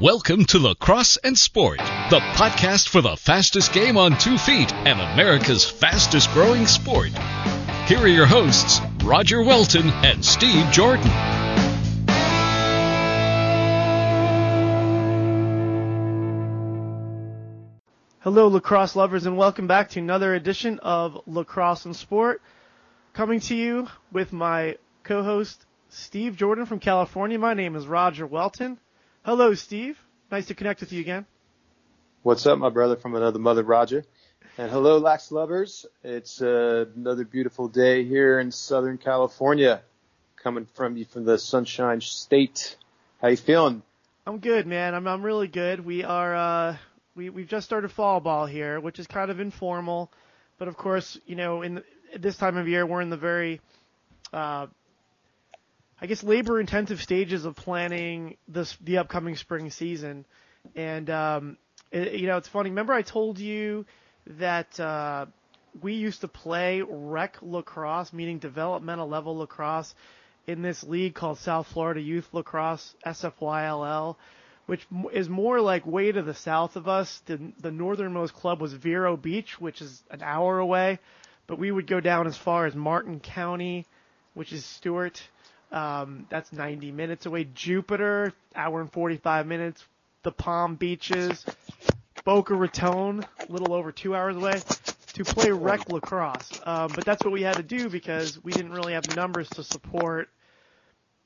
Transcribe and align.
Welcome 0.00 0.44
to 0.44 0.60
Lacrosse 0.60 1.16
and 1.24 1.36
Sport, 1.36 1.78
the 1.78 2.20
podcast 2.36 2.88
for 2.88 3.00
the 3.00 3.16
fastest 3.16 3.72
game 3.72 3.96
on 3.96 4.16
two 4.16 4.38
feet 4.38 4.72
and 4.72 5.00
America's 5.00 5.68
fastest 5.68 6.30
growing 6.30 6.68
sport. 6.68 7.08
Here 7.88 7.98
are 7.98 8.06
your 8.06 8.24
hosts, 8.24 8.80
Roger 9.02 9.42
Welton 9.42 9.88
and 9.90 10.24
Steve 10.24 10.70
Jordan. 10.70 11.10
Hello, 18.20 18.46
lacrosse 18.46 18.94
lovers, 18.94 19.26
and 19.26 19.36
welcome 19.36 19.66
back 19.66 19.88
to 19.88 19.98
another 19.98 20.32
edition 20.32 20.78
of 20.78 21.20
Lacrosse 21.26 21.86
and 21.86 21.96
Sport. 21.96 22.40
Coming 23.14 23.40
to 23.40 23.56
you 23.56 23.88
with 24.12 24.32
my 24.32 24.76
co 25.02 25.24
host, 25.24 25.66
Steve 25.88 26.36
Jordan 26.36 26.66
from 26.66 26.78
California. 26.78 27.36
My 27.36 27.54
name 27.54 27.74
is 27.74 27.88
Roger 27.88 28.28
Welton. 28.28 28.78
Hello, 29.24 29.52
Steve. 29.54 29.98
Nice 30.30 30.46
to 30.46 30.54
connect 30.54 30.80
with 30.80 30.92
you 30.92 31.00
again. 31.00 31.26
What's 32.22 32.46
up, 32.46 32.58
my 32.58 32.70
brother 32.70 32.96
from 32.96 33.14
another 33.14 33.38
mother, 33.38 33.62
Roger? 33.62 34.04
And 34.56 34.70
hello, 34.70 34.98
Lax 34.98 35.30
lovers. 35.30 35.86
It's 36.02 36.40
uh, 36.40 36.86
another 36.96 37.24
beautiful 37.24 37.68
day 37.68 38.04
here 38.04 38.38
in 38.40 38.50
Southern 38.50 38.96
California, 38.96 39.82
coming 40.42 40.66
from 40.74 40.96
you 40.96 41.04
from 41.04 41.24
the 41.24 41.38
Sunshine 41.38 42.00
State. 42.00 42.76
How 43.20 43.28
you 43.28 43.36
feeling? 43.36 43.82
I'm 44.26 44.38
good, 44.38 44.66
man. 44.66 44.94
I'm 44.94 45.06
I'm 45.06 45.22
really 45.22 45.48
good. 45.48 45.84
We 45.84 46.04
are 46.04 46.34
uh, 46.34 46.76
we 47.14 47.28
we've 47.28 47.48
just 47.48 47.66
started 47.66 47.90
fall 47.92 48.20
ball 48.20 48.46
here, 48.46 48.80
which 48.80 48.98
is 48.98 49.06
kind 49.06 49.30
of 49.30 49.40
informal, 49.40 50.10
but 50.58 50.68
of 50.68 50.76
course, 50.76 51.18
you 51.26 51.36
know, 51.36 51.62
in 51.62 51.76
the, 51.76 51.84
this 52.18 52.36
time 52.36 52.56
of 52.56 52.68
year, 52.68 52.86
we're 52.86 53.00
in 53.00 53.10
the 53.10 53.16
very 53.16 53.60
uh, 54.32 54.68
I 56.00 56.06
guess 56.06 56.22
labor 56.22 56.60
intensive 56.60 57.02
stages 57.02 57.44
of 57.44 57.56
planning 57.56 58.36
this 58.46 58.76
the 58.80 58.98
upcoming 58.98 59.36
spring 59.36 59.70
season. 59.70 60.24
And 60.76 61.10
um, 61.10 61.56
it, 61.90 62.14
you 62.14 62.26
know, 62.28 62.36
it's 62.36 62.48
funny. 62.48 62.70
Remember, 62.70 62.92
I 62.92 63.02
told 63.02 63.38
you 63.38 63.84
that 64.38 64.78
uh, 64.78 65.26
we 65.82 65.94
used 65.94 66.20
to 66.20 66.28
play 66.28 66.82
rec 66.82 67.38
lacrosse, 67.42 68.12
meaning 68.12 68.38
developmental 68.38 69.08
level 69.08 69.38
lacrosse, 69.38 69.94
in 70.46 70.62
this 70.62 70.84
league 70.84 71.14
called 71.14 71.38
South 71.38 71.66
Florida 71.66 72.00
Youth 72.00 72.28
Lacrosse 72.32 72.94
(SFYLL), 73.04 74.16
which 74.66 74.86
is 75.12 75.28
more 75.28 75.60
like 75.60 75.84
way 75.84 76.12
to 76.12 76.22
the 76.22 76.34
south 76.34 76.76
of 76.76 76.86
us. 76.86 77.20
The, 77.26 77.52
the 77.60 77.70
northernmost 77.72 78.34
club 78.34 78.60
was 78.60 78.72
Vero 78.72 79.16
Beach, 79.16 79.60
which 79.60 79.82
is 79.82 80.02
an 80.10 80.22
hour 80.22 80.58
away, 80.58 81.00
but 81.46 81.58
we 81.58 81.70
would 81.70 81.86
go 81.86 82.00
down 82.00 82.26
as 82.26 82.36
far 82.36 82.66
as 82.66 82.74
Martin 82.74 83.20
County, 83.20 83.84
which 84.34 84.52
is 84.52 84.64
Stuart 84.64 85.20
um, 85.70 86.26
that's 86.30 86.52
90 86.52 86.92
minutes 86.92 87.26
away. 87.26 87.44
Jupiter, 87.54 88.32
hour 88.54 88.80
and 88.80 88.92
45 88.92 89.46
minutes. 89.46 89.84
The 90.22 90.32
Palm 90.32 90.74
Beaches, 90.74 91.44
Boca 92.24 92.54
Raton, 92.54 93.24
a 93.48 93.52
little 93.52 93.72
over 93.72 93.92
two 93.92 94.14
hours 94.14 94.36
away, 94.36 94.60
to 95.14 95.24
play 95.24 95.50
rec 95.50 95.88
lacrosse. 95.90 96.60
Um, 96.64 96.90
but 96.94 97.04
that's 97.04 97.24
what 97.24 97.32
we 97.32 97.42
had 97.42 97.56
to 97.56 97.62
do 97.62 97.88
because 97.88 98.42
we 98.42 98.52
didn't 98.52 98.72
really 98.72 98.94
have 98.94 99.14
numbers 99.16 99.48
to 99.50 99.62
support, 99.62 100.28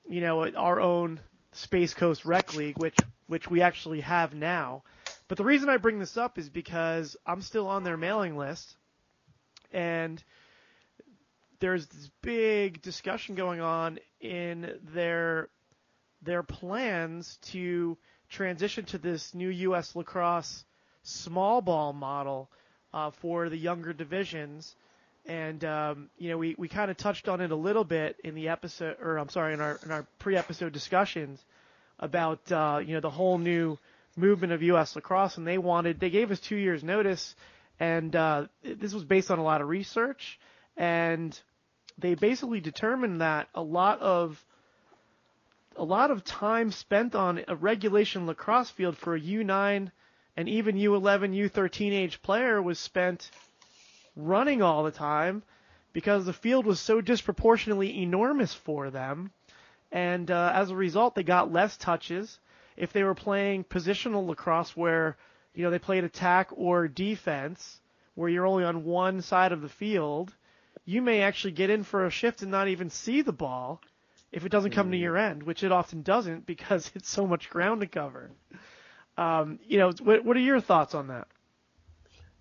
you 0.09 0.21
know, 0.21 0.49
our 0.55 0.81
own 0.81 1.21
Space 1.53 1.95
Coast 1.95 2.25
Rec 2.25 2.55
League, 2.55 2.79
which 2.79 2.97
which 3.27 3.51
we 3.51 3.63
actually 3.63 4.01
have 4.01 4.35
now. 4.35 4.83
But 5.29 5.39
the 5.39 5.45
reason 5.45 5.69
I 5.69 5.79
bring 5.79 5.99
this 5.99 6.17
up 6.17 6.39
is 6.39 6.51
because 6.51 7.17
I'm 7.27 7.41
still 7.41 7.69
on 7.69 7.85
their 7.85 7.97
mailing 7.97 8.37
list, 8.37 8.77
and 9.73 10.23
there's 11.63 11.87
this 11.87 12.11
big 12.23 12.83
discussion 12.83 13.37
going 13.37 13.61
on 13.61 14.01
in 14.21 14.81
their 14.93 15.49
their 16.21 16.43
plans 16.43 17.39
to 17.43 17.97
transition 18.29 18.85
to 18.85 18.99
this 18.99 19.33
new 19.33 19.49
U.S. 19.49 19.95
lacrosse 19.95 20.65
small 21.05 21.63
ball 21.63 21.93
model 21.93 22.51
uh, 22.93 23.13
for 23.13 23.49
the 23.49 23.57
younger 23.57 23.93
divisions. 23.93 24.75
And 25.25 25.65
um, 25.65 26.11
you 26.19 26.31
know, 26.31 26.39
we, 26.39 26.57
we 26.59 26.67
kind 26.67 26.91
of 26.91 26.97
touched 26.97 27.29
on 27.29 27.41
it 27.41 27.53
a 27.53 27.57
little 27.57 27.85
bit 27.85 28.17
in 28.25 28.35
the 28.35 28.49
episode, 28.49 28.97
or 29.01 29.19
I'm 29.19 29.29
sorry, 29.29 29.55
in 29.55 29.61
our 29.61 29.79
in 29.85 29.93
our 29.93 30.05
pre-episode 30.19 30.73
discussions 30.73 31.41
about 32.01 32.51
uh, 32.51 32.81
you 32.85 32.95
know 32.95 33.01
the 33.01 33.09
whole 33.09 33.39
new 33.39 33.79
movement 34.17 34.53
of 34.53 34.65
U.S. 34.65 34.97
lacrosse, 34.97 35.37
and 35.37 35.47
they 35.47 35.59
wanted 35.59 36.01
they 36.01 36.11
gave 36.11 36.33
us 36.33 36.41
two 36.41 36.57
years 36.57 36.83
notice, 36.83 37.37
and 37.79 38.17
uh, 38.17 38.47
this 38.65 38.93
was 38.93 39.05
based 39.05 39.31
on 39.31 39.39
a 39.39 39.45
lot 39.45 39.61
of 39.61 39.69
research, 39.69 40.41
and 40.77 41.41
they 41.99 42.15
basically 42.15 42.61
determined 42.61 43.21
that 43.21 43.49
a 43.55 43.63
lot 43.63 44.01
of 44.01 44.45
a 45.77 45.85
lot 45.85 46.11
of 46.11 46.25
time 46.25 46.71
spent 46.71 47.15
on 47.15 47.43
a 47.49 47.57
regulation 47.57 48.27
lacrosse 48.27 48.71
field 48.71 48.97
for 48.97 49.15
a 49.15 49.21
U9 49.21 49.91
and 50.37 50.49
even 50.49 50.77
U11, 50.77 51.35
U13 51.35 51.93
age 51.93 52.23
player 52.23 52.61
was 52.61 52.79
spent 52.79 53.31
running 54.17 54.63
all 54.63 54.83
the 54.83 54.91
time 54.91 55.43
because 55.93 56.25
the 56.25 56.33
field 56.33 56.67
was 56.67 56.81
so 56.81 57.01
disproportionately 57.01 58.03
enormous 58.03 58.55
for 58.55 58.91
them. 58.91 59.31
And 59.91 60.31
uh, 60.31 60.53
as 60.55 60.71
a 60.71 60.77
result, 60.77 61.15
they 61.15 61.23
got 61.23 61.53
less 61.53 61.77
touches. 61.77 62.39
If 62.77 62.93
they 62.93 63.03
were 63.03 63.15
playing 63.15 63.65
positional 63.65 64.27
lacrosse 64.27 64.75
where, 64.75 65.17
you 65.55 65.63
know, 65.65 65.71
they 65.71 65.79
played 65.79 66.05
attack 66.05 66.49
or 66.53 66.89
defense, 66.89 67.81
where 68.15 68.31
you're 68.31 68.47
only 68.47 68.65
on 68.65 68.85
one 68.85 69.21
side 69.21 69.53
of 69.53 69.61
the 69.61 69.69
field, 69.69 70.35
you 70.85 71.03
may 71.03 71.23
actually 71.23 71.53
get 71.53 71.71
in 71.71 71.85
for 71.85 72.07
a 72.07 72.11
shift 72.11 72.43
and 72.43 72.51
not 72.51 72.69
even 72.69 72.91
see 72.91 73.23
the 73.23 73.33
ball 73.33 73.81
if 74.31 74.45
it 74.47 74.49
doesn't 74.49 74.73
come 74.73 74.89
mm. 74.89 74.93
to 74.93 74.97
your 74.97 75.17
end, 75.17 75.43
which 75.43 75.63
it 75.63 75.73
often 75.73 76.03
doesn't 76.03 76.47
because 76.47 76.91
it's 76.95 77.09
so 77.09 77.27
much 77.27 77.51
ground 77.51 77.81
to 77.81 77.87
cover. 77.87 78.31
Um, 79.17 79.59
you 79.67 79.79
know, 79.79 79.93
what, 80.03 80.25
what 80.25 80.37
are 80.37 80.41
your 80.41 80.61
thoughts 80.61 80.95
on 80.95 81.09
that? 81.09 81.29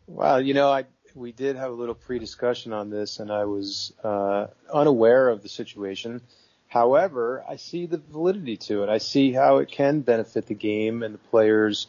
Well, 0.08 0.42
you 0.42 0.54
know, 0.54 0.70
I 0.72 0.86
we 1.16 1.32
did 1.32 1.58
have 1.58 1.72
a 1.72 1.74
little 1.74 1.96
pre-discussion 1.96 2.72
on 2.74 2.90
this, 2.90 3.20
and 3.20 3.32
I 3.32 3.46
was 3.46 3.94
uh, 4.04 4.48
unaware 4.74 5.30
of 5.30 5.44
the 5.44 5.50
situation. 5.50 6.22
However, 6.68 7.44
I 7.48 7.58
see 7.58 7.86
the 7.86 7.98
validity 7.98 8.58
to 8.58 8.84
it. 8.84 8.90
I 8.90 8.98
see 9.00 9.34
how 9.34 9.58
it 9.58 9.70
can 9.70 10.02
benefit 10.02 10.48
the 10.48 10.54
game 10.54 11.04
and 11.04 11.14
the 11.14 11.20
players' 11.30 11.88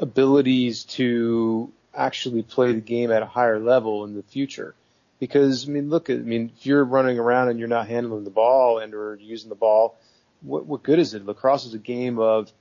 abilities 0.00 0.84
to 0.84 1.72
actually 1.92 2.42
play 2.42 2.72
the 2.72 2.80
game 2.80 3.10
at 3.10 3.22
a 3.22 3.26
higher 3.26 3.58
level 3.58 4.04
in 4.04 4.14
the 4.14 4.22
future. 4.22 4.74
Because 5.18 5.68
I 5.68 5.72
mean, 5.72 5.88
look, 5.88 6.10
I 6.10 6.14
mean, 6.14 6.52
if 6.56 6.66
you're 6.66 6.84
running 6.84 7.18
around 7.18 7.48
and 7.48 7.58
you're 7.58 7.68
not 7.68 7.88
handling 7.88 8.24
the 8.24 8.30
ball 8.30 8.78
and 8.78 8.94
or 8.94 9.16
using 9.16 9.48
the 9.48 9.54
ball, 9.54 9.96
what 10.42 10.66
what 10.66 10.82
good 10.82 10.98
is 10.98 11.14
it? 11.14 11.24
Lacrosse 11.24 11.66
is 11.66 11.74
a 11.74 11.78
game 11.78 12.18
of 12.18 12.52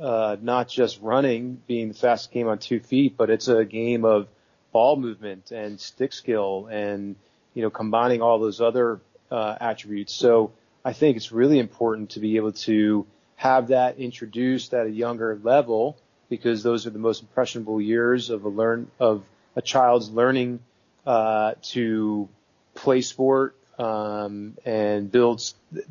uh, 0.00 0.36
not 0.40 0.68
just 0.68 1.00
running, 1.00 1.60
being 1.66 1.88
the 1.88 1.94
fastest 1.94 2.32
game 2.32 2.48
on 2.48 2.58
two 2.58 2.80
feet, 2.80 3.16
but 3.16 3.30
it's 3.30 3.48
a 3.48 3.64
game 3.64 4.04
of 4.04 4.28
ball 4.72 4.96
movement 4.96 5.52
and 5.52 5.80
stick 5.80 6.12
skill 6.12 6.68
and 6.70 7.16
you 7.54 7.62
know 7.62 7.70
combining 7.70 8.22
all 8.22 8.38
those 8.38 8.60
other 8.60 9.00
uh, 9.30 9.56
attributes. 9.60 10.12
So 10.12 10.52
I 10.84 10.92
think 10.92 11.16
it's 11.16 11.32
really 11.32 11.58
important 11.58 12.10
to 12.10 12.20
be 12.20 12.36
able 12.36 12.52
to 12.52 13.06
have 13.36 13.68
that 13.68 13.98
introduced 13.98 14.74
at 14.74 14.86
a 14.86 14.90
younger 14.90 15.38
level 15.42 15.96
because 16.28 16.62
those 16.62 16.86
are 16.86 16.90
the 16.90 16.98
most 16.98 17.22
impressionable 17.22 17.80
years 17.80 18.30
of 18.30 18.44
a 18.44 18.48
learn 18.48 18.90
of 18.98 19.24
a 19.56 19.62
child's 19.62 20.10
learning 20.10 20.60
uh, 21.06 21.54
to 21.62 22.28
play 22.74 23.00
sport 23.00 23.56
um, 23.78 24.56
and 24.64 25.10
build 25.10 25.42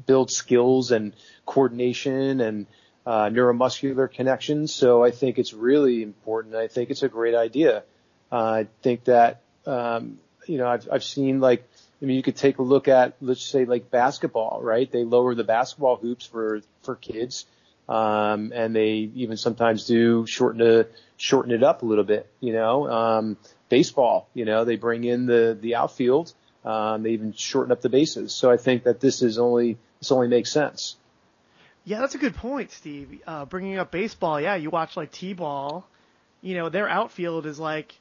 build 0.05 0.31
skills 0.31 0.91
and 0.91 1.13
coordination 1.45 2.41
and 2.41 2.65
uh, 3.05 3.25
neuromuscular 3.25 4.11
connections. 4.11 4.73
So 4.73 5.03
I 5.03 5.11
think 5.11 5.37
it's 5.37 5.53
really 5.53 6.03
important. 6.03 6.55
I 6.55 6.67
think 6.67 6.89
it's 6.89 7.03
a 7.03 7.09
great 7.09 7.35
idea. 7.35 7.83
Uh, 8.31 8.35
I 8.35 8.67
think 8.81 9.05
that 9.05 9.41
um, 9.65 10.19
you 10.47 10.57
know 10.57 10.67
I've 10.67 10.87
I've 10.91 11.03
seen 11.03 11.39
like 11.39 11.67
I 12.01 12.05
mean 12.05 12.15
you 12.15 12.23
could 12.23 12.35
take 12.35 12.57
a 12.57 12.63
look 12.63 12.87
at 12.87 13.15
let's 13.21 13.43
say 13.43 13.65
like 13.65 13.91
basketball, 13.91 14.61
right? 14.61 14.89
They 14.91 15.03
lower 15.03 15.35
the 15.35 15.43
basketball 15.43 15.97
hoops 15.97 16.25
for 16.25 16.61
for 16.81 16.95
kids. 16.95 17.45
Um, 17.89 18.53
and 18.55 18.75
they 18.75 19.11
even 19.15 19.35
sometimes 19.37 19.85
do 19.85 20.25
shorten 20.25 20.85
shorten 21.17 21.51
it 21.51 21.63
up 21.63 21.83
a 21.83 21.85
little 21.85 22.03
bit, 22.03 22.29
you 22.39 22.53
know. 22.53 22.89
Um, 22.89 23.37
baseball. 23.73 24.29
You 24.35 24.45
know, 24.45 24.65
they 24.65 24.75
bring 24.75 25.03
in 25.03 25.25
the 25.25 25.57
the 25.59 25.75
outfield. 25.75 26.33
Um, 26.63 27.03
they 27.03 27.09
even 27.09 27.33
shorten 27.33 27.71
up 27.71 27.81
the 27.81 27.89
bases. 27.89 28.33
So 28.33 28.51
I 28.51 28.57
think 28.57 28.83
that 28.83 28.99
this 28.99 29.21
is 29.21 29.37
only 29.39 29.77
this 29.99 30.11
only 30.11 30.27
makes 30.27 30.51
sense. 30.51 30.95
Yeah, 31.85 31.99
that's 31.99 32.15
a 32.15 32.19
good 32.19 32.35
point, 32.35 32.71
Steve. 32.71 33.19
Uh, 33.27 33.45
bringing 33.45 33.77
up 33.77 33.91
baseball, 33.91 34.39
yeah, 34.39 34.55
you 34.55 34.69
watch 34.69 34.95
like 34.95 35.11
T-ball. 35.11 35.85
You 36.41 36.55
know, 36.55 36.69
their 36.69 36.87
outfield 36.87 37.45
is 37.45 37.59
like 37.59 37.93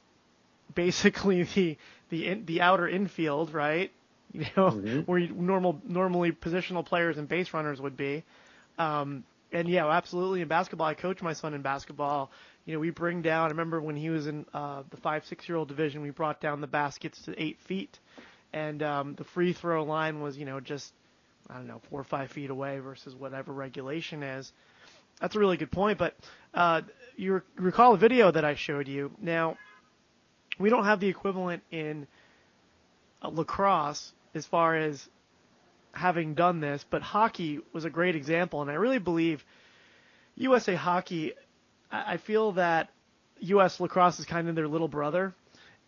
basically 0.75 1.43
the 1.55 1.77
the 2.09 2.27
in, 2.27 2.45
the 2.45 2.61
outer 2.61 2.87
infield, 2.87 3.53
right? 3.53 3.91
You 4.31 4.45
know, 4.57 4.71
mm-hmm. 4.71 4.99
where 5.01 5.19
you, 5.19 5.33
normal 5.33 5.81
normally 5.87 6.31
positional 6.31 6.85
players 6.85 7.17
and 7.17 7.27
base 7.27 7.53
runners 7.53 7.79
would 7.81 7.97
be. 7.97 8.23
Um, 8.79 9.23
and 9.53 9.69
yeah, 9.69 9.87
absolutely. 9.87 10.41
In 10.41 10.47
basketball, 10.47 10.87
I 10.87 10.93
coach 10.93 11.21
my 11.21 11.33
son 11.33 11.53
in 11.53 11.61
basketball 11.61 12.31
you 12.65 12.73
know, 12.73 12.79
we 12.79 12.91
bring 12.91 13.21
down. 13.21 13.47
I 13.47 13.49
remember 13.49 13.81
when 13.81 13.95
he 13.95 14.09
was 14.09 14.27
in 14.27 14.45
uh, 14.53 14.83
the 14.89 14.97
five, 14.97 15.25
six-year-old 15.25 15.67
division, 15.67 16.01
we 16.01 16.11
brought 16.11 16.39
down 16.39 16.61
the 16.61 16.67
baskets 16.67 17.21
to 17.23 17.41
eight 17.41 17.59
feet, 17.59 17.99
and 18.53 18.81
um, 18.81 19.15
the 19.15 19.23
free 19.23 19.53
throw 19.53 19.83
line 19.83 20.21
was, 20.21 20.37
you 20.37 20.45
know, 20.45 20.59
just 20.59 20.93
I 21.49 21.55
don't 21.55 21.67
know, 21.67 21.81
four 21.89 21.99
or 21.99 22.05
five 22.05 22.31
feet 22.31 22.49
away 22.49 22.79
versus 22.79 23.15
whatever 23.15 23.51
regulation 23.51 24.23
is. 24.23 24.51
that's 25.19 25.35
a 25.35 25.39
really 25.39 25.57
good 25.57 25.71
point. 25.71 25.97
But 25.97 26.15
uh, 26.53 26.81
you 27.17 27.41
recall 27.57 27.95
a 27.95 27.97
video 27.97 28.31
that 28.31 28.45
I 28.45 28.55
showed 28.55 28.87
you. 28.87 29.11
Now, 29.21 29.57
we 30.57 30.69
don't 30.69 30.85
have 30.85 31.01
the 31.01 31.07
equivalent 31.07 31.63
in 31.69 32.07
uh, 33.21 33.27
lacrosse 33.27 34.13
as 34.33 34.45
far 34.45 34.77
as 34.77 35.09
having 35.93 36.33
done 36.33 36.59
this, 36.59 36.85
but 36.89 37.01
hockey 37.01 37.59
was 37.71 37.85
a 37.85 37.89
great 37.89 38.15
example, 38.15 38.61
and 38.61 38.69
I 38.69 38.75
really 38.75 38.99
believe 38.99 39.45
USA 40.35 40.75
Hockey. 40.75 41.33
I 41.91 42.17
feel 42.17 42.53
that 42.53 42.89
U.S. 43.39 43.79
lacrosse 43.79 44.19
is 44.19 44.25
kind 44.25 44.49
of 44.49 44.55
their 44.55 44.67
little 44.67 44.87
brother, 44.87 45.33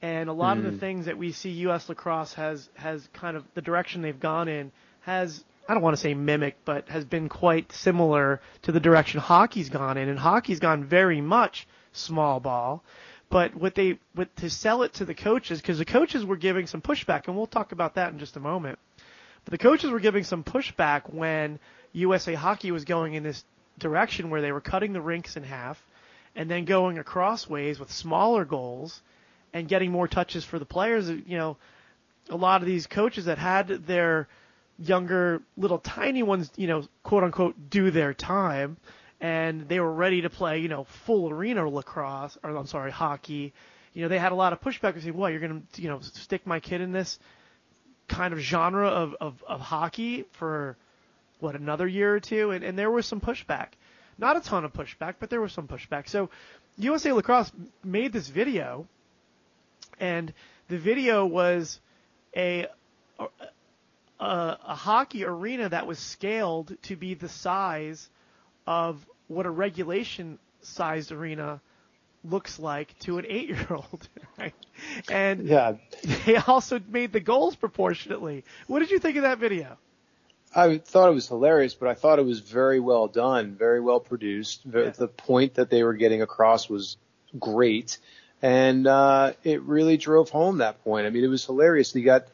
and 0.01 0.29
a 0.29 0.33
lot 0.33 0.55
mm. 0.55 0.59
of 0.59 0.65
the 0.65 0.71
hmm. 0.71 0.77
things 0.77 1.05
that 1.05 1.17
we 1.17 1.31
see 1.31 1.49
U.S. 1.49 1.89
lacrosse 1.89 2.33
has 2.35 2.69
has 2.75 3.07
kind 3.13 3.35
of 3.35 3.43
the 3.55 3.61
direction 3.61 4.01
they've 4.01 4.19
gone 4.19 4.47
in 4.47 4.71
has 5.01 5.43
I 5.67 5.73
don't 5.73 5.81
want 5.81 5.95
to 5.95 6.01
say 6.01 6.13
mimic, 6.13 6.57
but 6.63 6.87
has 6.89 7.05
been 7.05 7.27
quite 7.27 7.71
similar 7.71 8.39
to 8.63 8.71
the 8.71 8.79
direction 8.79 9.19
hockey's 9.19 9.69
gone 9.69 9.97
in, 9.97 10.09
and 10.09 10.19
hockey's 10.19 10.59
gone 10.59 10.83
very 10.83 11.21
much 11.21 11.67
small 11.91 12.39
ball. 12.39 12.83
But 13.29 13.55
what 13.55 13.73
they 13.73 13.97
what 14.13 14.35
to 14.37 14.49
sell 14.49 14.83
it 14.83 14.93
to 14.93 15.05
the 15.05 15.15
coaches 15.15 15.61
because 15.61 15.79
the 15.79 15.85
coaches 15.85 16.23
were 16.23 16.37
giving 16.37 16.67
some 16.67 16.81
pushback, 16.81 17.27
and 17.27 17.35
we'll 17.35 17.47
talk 17.47 17.71
about 17.71 17.95
that 17.95 18.13
in 18.13 18.19
just 18.19 18.37
a 18.37 18.39
moment. 18.39 18.77
The 19.45 19.57
coaches 19.57 19.91
were 19.91 19.99
giving 19.99 20.23
some 20.23 20.43
pushback 20.43 21.13
when 21.13 21.59
USA 21.93 22.33
Hockey 22.33 22.71
was 22.71 22.83
going 22.83 23.13
in 23.13 23.23
this 23.23 23.43
direction 23.77 24.29
where 24.29 24.41
they 24.41 24.51
were 24.51 24.61
cutting 24.61 24.93
the 24.93 25.01
rinks 25.01 25.37
in 25.37 25.43
half 25.43 25.81
and 26.35 26.49
then 26.49 26.65
going 26.65 26.97
across 26.97 27.47
ways 27.47 27.79
with 27.79 27.91
smaller 27.91 28.43
goals 28.43 29.01
and 29.53 29.67
getting 29.67 29.91
more 29.91 30.07
touches 30.07 30.43
for 30.43 30.59
the 30.59 30.65
players. 30.65 31.09
You 31.09 31.37
know, 31.37 31.57
a 32.29 32.35
lot 32.35 32.61
of 32.61 32.67
these 32.67 32.87
coaches 32.87 33.25
that 33.25 33.37
had 33.37 33.67
their 33.67 34.27
younger 34.79 35.41
little 35.57 35.77
tiny 35.77 36.23
ones, 36.23 36.51
you 36.57 36.67
know, 36.67 36.87
quote 37.03 37.23
unquote, 37.23 37.69
do 37.69 37.91
their 37.91 38.13
time, 38.13 38.77
and 39.21 39.67
they 39.69 39.79
were 39.79 39.93
ready 39.93 40.21
to 40.21 40.29
play, 40.29 40.59
you 40.59 40.67
know, 40.67 40.83
full 41.05 41.29
arena 41.29 41.67
lacrosse 41.69 42.37
or 42.43 42.55
I'm 42.55 42.67
sorry, 42.67 42.91
hockey. 42.91 43.53
You 43.93 44.01
know, 44.01 44.07
they 44.09 44.19
had 44.19 44.33
a 44.33 44.35
lot 44.35 44.51
of 44.51 44.59
pushback 44.59 44.93
and 44.93 45.03
say, 45.03 45.11
"What, 45.11 45.31
you're 45.31 45.39
going 45.39 45.65
to, 45.73 45.81
you 45.81 45.87
know, 45.87 46.01
stick 46.01 46.45
my 46.45 46.59
kid 46.59 46.81
in 46.81 46.91
this 46.91 47.17
kind 48.07 48.33
of 48.33 48.39
genre 48.39 48.87
of, 48.87 49.15
of, 49.19 49.43
of 49.47 49.59
hockey 49.59 50.25
for 50.31 50.77
what 51.39 51.55
another 51.55 51.87
year 51.87 52.15
or 52.15 52.19
two, 52.19 52.51
And, 52.51 52.63
and 52.63 52.77
there 52.77 52.91
was 52.91 53.05
some 53.05 53.19
pushback, 53.19 53.69
not 54.17 54.37
a 54.37 54.39
ton 54.39 54.65
of 54.65 54.73
pushback, 54.73 55.15
but 55.19 55.29
there 55.29 55.41
was 55.41 55.51
some 55.51 55.67
pushback. 55.67 56.07
So 56.07 56.29
USA 56.77 57.11
Lacrosse 57.11 57.51
made 57.83 58.13
this 58.13 58.27
video, 58.27 58.87
and 59.99 60.33
the 60.67 60.77
video 60.77 61.25
was 61.25 61.79
a 62.35 62.67
a, 64.19 64.57
a 64.67 64.75
hockey 64.75 65.25
arena 65.25 65.69
that 65.69 65.87
was 65.87 65.99
scaled 65.99 66.75
to 66.83 66.95
be 66.95 67.13
the 67.13 67.29
size 67.29 68.09
of 68.65 69.05
what 69.27 69.45
a 69.45 69.49
regulation 69.49 70.39
sized 70.61 71.11
arena 71.11 71.59
looks 72.29 72.59
like 72.59 72.97
to 72.99 73.17
an 73.17 73.25
eight 73.27 73.49
year 73.49 73.67
old. 73.69 74.07
Right? 74.37 74.53
And 75.09 75.47
yeah. 75.47 75.75
they 76.25 76.35
also 76.35 76.81
made 76.89 77.13
the 77.13 77.21
goals 77.21 77.55
proportionately. 77.55 78.43
What 78.67 78.79
did 78.79 78.91
you 78.91 78.99
think 78.99 79.15
of 79.15 79.23
that 79.23 79.37
video? 79.37 79.77
I 80.53 80.77
thought 80.77 81.09
it 81.09 81.13
was 81.13 81.27
hilarious, 81.27 81.73
but 81.73 81.87
I 81.87 81.93
thought 81.93 82.19
it 82.19 82.25
was 82.25 82.41
very 82.41 82.81
well 82.81 83.07
done, 83.07 83.55
very 83.55 83.79
well 83.79 84.01
produced. 84.01 84.61
Yeah. 84.65 84.89
The 84.89 85.07
point 85.07 85.55
that 85.55 85.69
they 85.69 85.83
were 85.83 85.93
getting 85.93 86.21
across 86.21 86.69
was 86.69 86.97
great. 87.39 87.97
And 88.41 88.87
uh, 88.87 89.33
it 89.43 89.61
really 89.63 89.97
drove 89.97 90.29
home 90.29 90.59
that 90.59 90.83
point. 90.83 91.07
I 91.07 91.09
mean, 91.09 91.23
it 91.23 91.29
was 91.29 91.45
hilarious. 91.45 91.95
You 91.95 92.03
got 92.03 92.27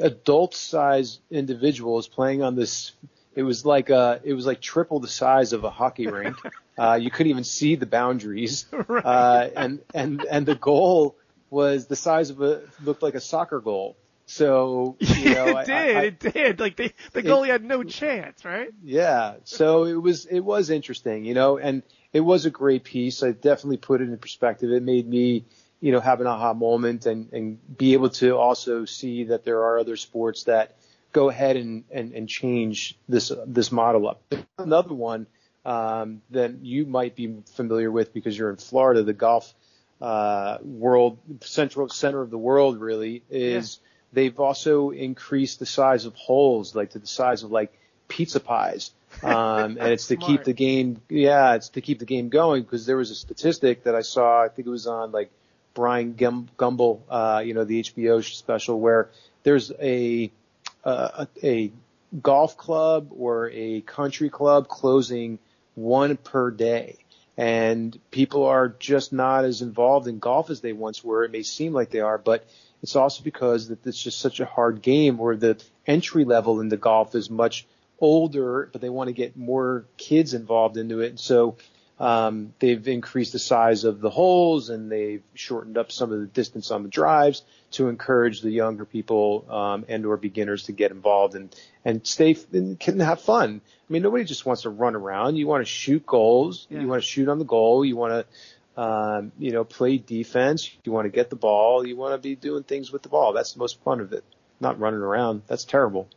adult 0.00 0.54
size 0.54 1.18
individuals 1.30 2.08
playing 2.08 2.42
on 2.42 2.56
this. 2.56 2.92
It 3.36 3.42
was 3.42 3.64
like 3.64 3.90
uh 3.90 4.18
it 4.24 4.32
was 4.32 4.46
like 4.46 4.60
triple 4.60 4.98
the 4.98 5.08
size 5.08 5.52
of 5.52 5.62
a 5.62 5.70
hockey 5.70 6.08
rink. 6.08 6.36
uh, 6.78 6.98
you 7.00 7.10
couldn't 7.10 7.30
even 7.30 7.44
see 7.44 7.76
the 7.76 7.86
boundaries, 7.86 8.66
right. 8.88 9.04
uh, 9.04 9.48
and 9.54 9.80
and 9.94 10.24
and 10.24 10.46
the 10.46 10.56
goal 10.56 11.16
was 11.50 11.86
the 11.86 11.96
size 11.96 12.30
of 12.30 12.40
a 12.40 12.62
looked 12.82 13.02
like 13.02 13.14
a 13.14 13.20
soccer 13.20 13.60
goal. 13.60 13.96
So 14.24 14.96
you 15.00 15.34
know, 15.34 15.58
it 15.58 15.66
did, 15.66 15.74
I, 15.74 16.00
I, 16.00 16.02
it 16.04 16.18
did. 16.18 16.60
Like 16.60 16.76
they, 16.76 16.92
the 17.12 17.22
goalie 17.22 17.48
it, 17.48 17.52
had 17.52 17.64
no 17.64 17.84
chance, 17.84 18.44
right? 18.44 18.70
Yeah. 18.82 19.34
So 19.44 19.84
it 19.84 20.00
was 20.00 20.26
it 20.26 20.40
was 20.40 20.70
interesting, 20.70 21.24
you 21.24 21.34
know, 21.34 21.58
and 21.58 21.82
it 22.12 22.20
was 22.20 22.46
a 22.46 22.50
great 22.50 22.82
piece. 22.82 23.22
I 23.22 23.32
definitely 23.32 23.76
put 23.76 24.00
it 24.00 24.08
in 24.08 24.18
perspective. 24.18 24.72
It 24.72 24.82
made 24.82 25.06
me 25.06 25.44
you 25.80 25.92
know, 25.92 26.00
have 26.00 26.20
an 26.20 26.26
aha 26.26 26.54
moment 26.54 27.06
and, 27.06 27.32
and 27.32 27.76
be 27.76 27.92
able 27.92 28.10
to 28.10 28.36
also 28.36 28.84
see 28.84 29.24
that 29.24 29.44
there 29.44 29.60
are 29.60 29.78
other 29.78 29.96
sports 29.96 30.44
that 30.44 30.76
go 31.16 31.30
ahead 31.30 31.56
and, 31.56 31.84
and, 31.90 32.12
and 32.12 32.28
change 32.28 32.94
this, 33.08 33.32
this 33.46 33.72
model 33.72 34.06
up. 34.06 34.20
Another 34.58 34.92
one, 34.92 35.26
um, 35.64 36.20
that 36.28 36.60
you 36.60 36.84
might 36.84 37.16
be 37.16 37.38
familiar 37.54 37.90
with 37.90 38.12
because 38.12 38.36
you're 38.36 38.50
in 38.50 38.58
Florida, 38.58 39.02
the 39.02 39.14
golf, 39.14 39.54
uh, 40.02 40.58
world, 40.62 41.16
central 41.40 41.88
center 41.88 42.20
of 42.20 42.28
the 42.28 42.36
world 42.36 42.78
really 42.78 43.22
is 43.30 43.80
yeah. 43.80 43.88
they've 44.12 44.38
also 44.38 44.90
increased 44.90 45.58
the 45.58 45.64
size 45.64 46.04
of 46.04 46.14
holes, 46.16 46.74
like 46.74 46.90
to 46.90 46.98
the 46.98 47.06
size 47.06 47.42
of 47.42 47.50
like 47.50 47.72
pizza 48.08 48.38
pies. 48.38 48.90
Um, 49.22 49.78
and 49.80 49.88
it's 49.92 50.08
to 50.08 50.16
keep 50.16 50.44
the 50.44 50.52
game, 50.52 51.00
yeah, 51.08 51.54
it's 51.54 51.70
to 51.70 51.80
keep 51.80 52.00
the 52.00 52.04
game 52.04 52.28
going 52.28 52.64
because 52.64 52.84
there 52.84 52.98
was 52.98 53.10
a 53.10 53.14
statistic 53.14 53.84
that 53.84 53.94
I 53.94 54.02
saw, 54.02 54.42
I 54.42 54.48
think 54.48 54.68
it 54.68 54.70
was 54.70 54.86
on 54.86 55.10
like 55.10 55.30
Bryant 55.72 56.18
Gumbel, 56.18 57.00
uh, 57.08 57.40
you 57.42 57.54
know, 57.54 57.64
the 57.64 57.82
HBO 57.82 58.22
special 58.22 58.78
where 58.78 59.08
there's 59.42 59.72
a, 59.80 60.30
Uh, 60.86 61.26
a, 61.42 61.46
a 61.46 61.72
golf 62.22 62.56
club 62.56 63.08
or 63.10 63.50
a 63.50 63.80
country 63.80 64.30
club 64.30 64.68
closing 64.68 65.40
one 65.74 66.16
per 66.16 66.52
day. 66.52 66.96
And 67.36 67.98
people 68.12 68.44
are 68.46 68.68
just 68.68 69.12
not 69.12 69.44
as 69.44 69.62
involved 69.62 70.06
in 70.06 70.20
golf 70.20 70.48
as 70.48 70.60
they 70.60 70.72
once 70.72 71.02
were. 71.02 71.24
It 71.24 71.32
may 71.32 71.42
seem 71.42 71.72
like 71.72 71.90
they 71.90 72.00
are, 72.00 72.18
but 72.18 72.46
it's 72.82 72.94
also 72.94 73.24
because 73.24 73.68
that 73.68 73.84
it's 73.84 74.00
just 74.00 74.20
such 74.20 74.38
a 74.38 74.46
hard 74.46 74.80
game 74.80 75.18
where 75.18 75.36
the 75.36 75.60
entry 75.88 76.24
level 76.24 76.60
into 76.60 76.76
golf 76.76 77.16
is 77.16 77.28
much 77.28 77.66
older, 77.98 78.68
but 78.72 78.80
they 78.80 78.88
want 78.88 79.08
to 79.08 79.12
get 79.12 79.36
more 79.36 79.86
kids 79.96 80.34
involved 80.34 80.76
into 80.76 81.00
it. 81.00 81.08
And 81.08 81.20
so 81.20 81.56
um, 81.98 82.52
they've 82.58 82.86
increased 82.88 83.32
the 83.32 83.38
size 83.38 83.84
of 83.84 84.00
the 84.00 84.10
holes 84.10 84.68
and 84.68 84.92
they've 84.92 85.22
shortened 85.34 85.78
up 85.78 85.90
some 85.90 86.12
of 86.12 86.20
the 86.20 86.26
distance 86.26 86.70
on 86.70 86.82
the 86.82 86.90
drives 86.90 87.42
to 87.72 87.88
encourage 87.88 88.42
the 88.42 88.50
younger 88.50 88.84
people 88.84 89.46
um, 89.48 89.84
and 89.88 90.04
or 90.04 90.18
beginners 90.18 90.64
to 90.64 90.72
get 90.72 90.90
involved 90.90 91.34
and 91.34 91.54
and 91.84 92.06
stay 92.06 92.36
and 92.52 92.78
can 92.78 93.00
have 93.00 93.22
fun. 93.22 93.62
I 93.64 93.92
mean, 93.92 94.02
nobody 94.02 94.24
just 94.24 94.44
wants 94.44 94.62
to 94.62 94.70
run 94.70 94.94
around. 94.94 95.36
You 95.36 95.46
want 95.46 95.62
to 95.62 95.70
shoot 95.70 96.04
goals. 96.04 96.66
Yeah. 96.68 96.80
You 96.80 96.88
want 96.88 97.02
to 97.02 97.08
shoot 97.08 97.28
on 97.28 97.38
the 97.38 97.44
goal. 97.44 97.84
You 97.84 97.96
want 97.96 98.26
to 98.76 98.80
um, 98.80 99.32
you 99.38 99.52
know 99.52 99.64
play 99.64 99.96
defense. 99.96 100.70
You 100.84 100.92
want 100.92 101.06
to 101.06 101.10
get 101.10 101.30
the 101.30 101.36
ball. 101.36 101.86
You 101.86 101.96
want 101.96 102.12
to 102.12 102.18
be 102.18 102.36
doing 102.36 102.62
things 102.62 102.92
with 102.92 103.02
the 103.02 103.08
ball. 103.08 103.32
That's 103.32 103.54
the 103.54 103.60
most 103.60 103.82
fun 103.82 104.00
of 104.00 104.12
it. 104.12 104.24
Not 104.60 104.78
running 104.78 105.00
around. 105.00 105.42
That's 105.46 105.64
terrible. 105.64 106.08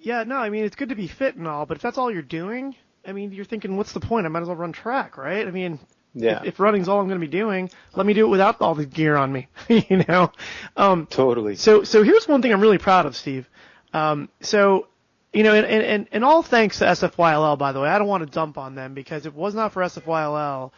Yeah, 0.00 0.24
no, 0.24 0.36
I 0.36 0.50
mean 0.50 0.64
it's 0.64 0.76
good 0.76 0.88
to 0.88 0.96
be 0.96 1.06
fit 1.06 1.36
and 1.36 1.46
all, 1.46 1.64
but 1.64 1.76
if 1.76 1.82
that's 1.82 1.98
all 1.98 2.10
you're 2.10 2.22
doing, 2.22 2.74
I 3.08 3.12
mean, 3.12 3.32
you're 3.32 3.46
thinking, 3.46 3.76
what's 3.76 3.92
the 3.92 4.00
point? 4.00 4.26
I 4.26 4.28
might 4.28 4.42
as 4.42 4.48
well 4.48 4.56
run 4.56 4.72
track, 4.72 5.16
right? 5.16 5.48
I 5.48 5.50
mean, 5.50 5.78
yeah. 6.14 6.40
if, 6.40 6.48
if 6.54 6.60
running's 6.60 6.88
all 6.88 7.00
I'm 7.00 7.08
going 7.08 7.18
to 7.18 7.26
be 7.26 7.30
doing, 7.30 7.70
let 7.94 8.04
me 8.04 8.12
do 8.12 8.26
it 8.26 8.28
without 8.28 8.60
all 8.60 8.74
the 8.74 8.84
gear 8.84 9.16
on 9.16 9.32
me, 9.32 9.48
you 9.68 10.04
know? 10.06 10.30
Um, 10.76 11.06
totally. 11.06 11.56
So, 11.56 11.84
so 11.84 12.02
here's 12.02 12.28
one 12.28 12.42
thing 12.42 12.52
I'm 12.52 12.60
really 12.60 12.78
proud 12.78 13.06
of, 13.06 13.16
Steve. 13.16 13.48
Um, 13.94 14.28
so, 14.42 14.88
you 15.32 15.42
know, 15.42 15.54
and, 15.54 15.66
and, 15.66 16.08
and 16.12 16.24
all 16.24 16.42
thanks 16.42 16.80
to 16.80 16.84
SFYLL, 16.84 17.56
by 17.58 17.72
the 17.72 17.80
way. 17.80 17.88
I 17.88 17.98
don't 17.98 18.08
want 18.08 18.24
to 18.24 18.30
dump 18.30 18.58
on 18.58 18.74
them 18.74 18.92
because 18.92 19.24
if 19.24 19.32
it 19.32 19.38
was 19.38 19.54
not 19.54 19.72
for 19.72 19.82
SFYLL, 19.82 20.70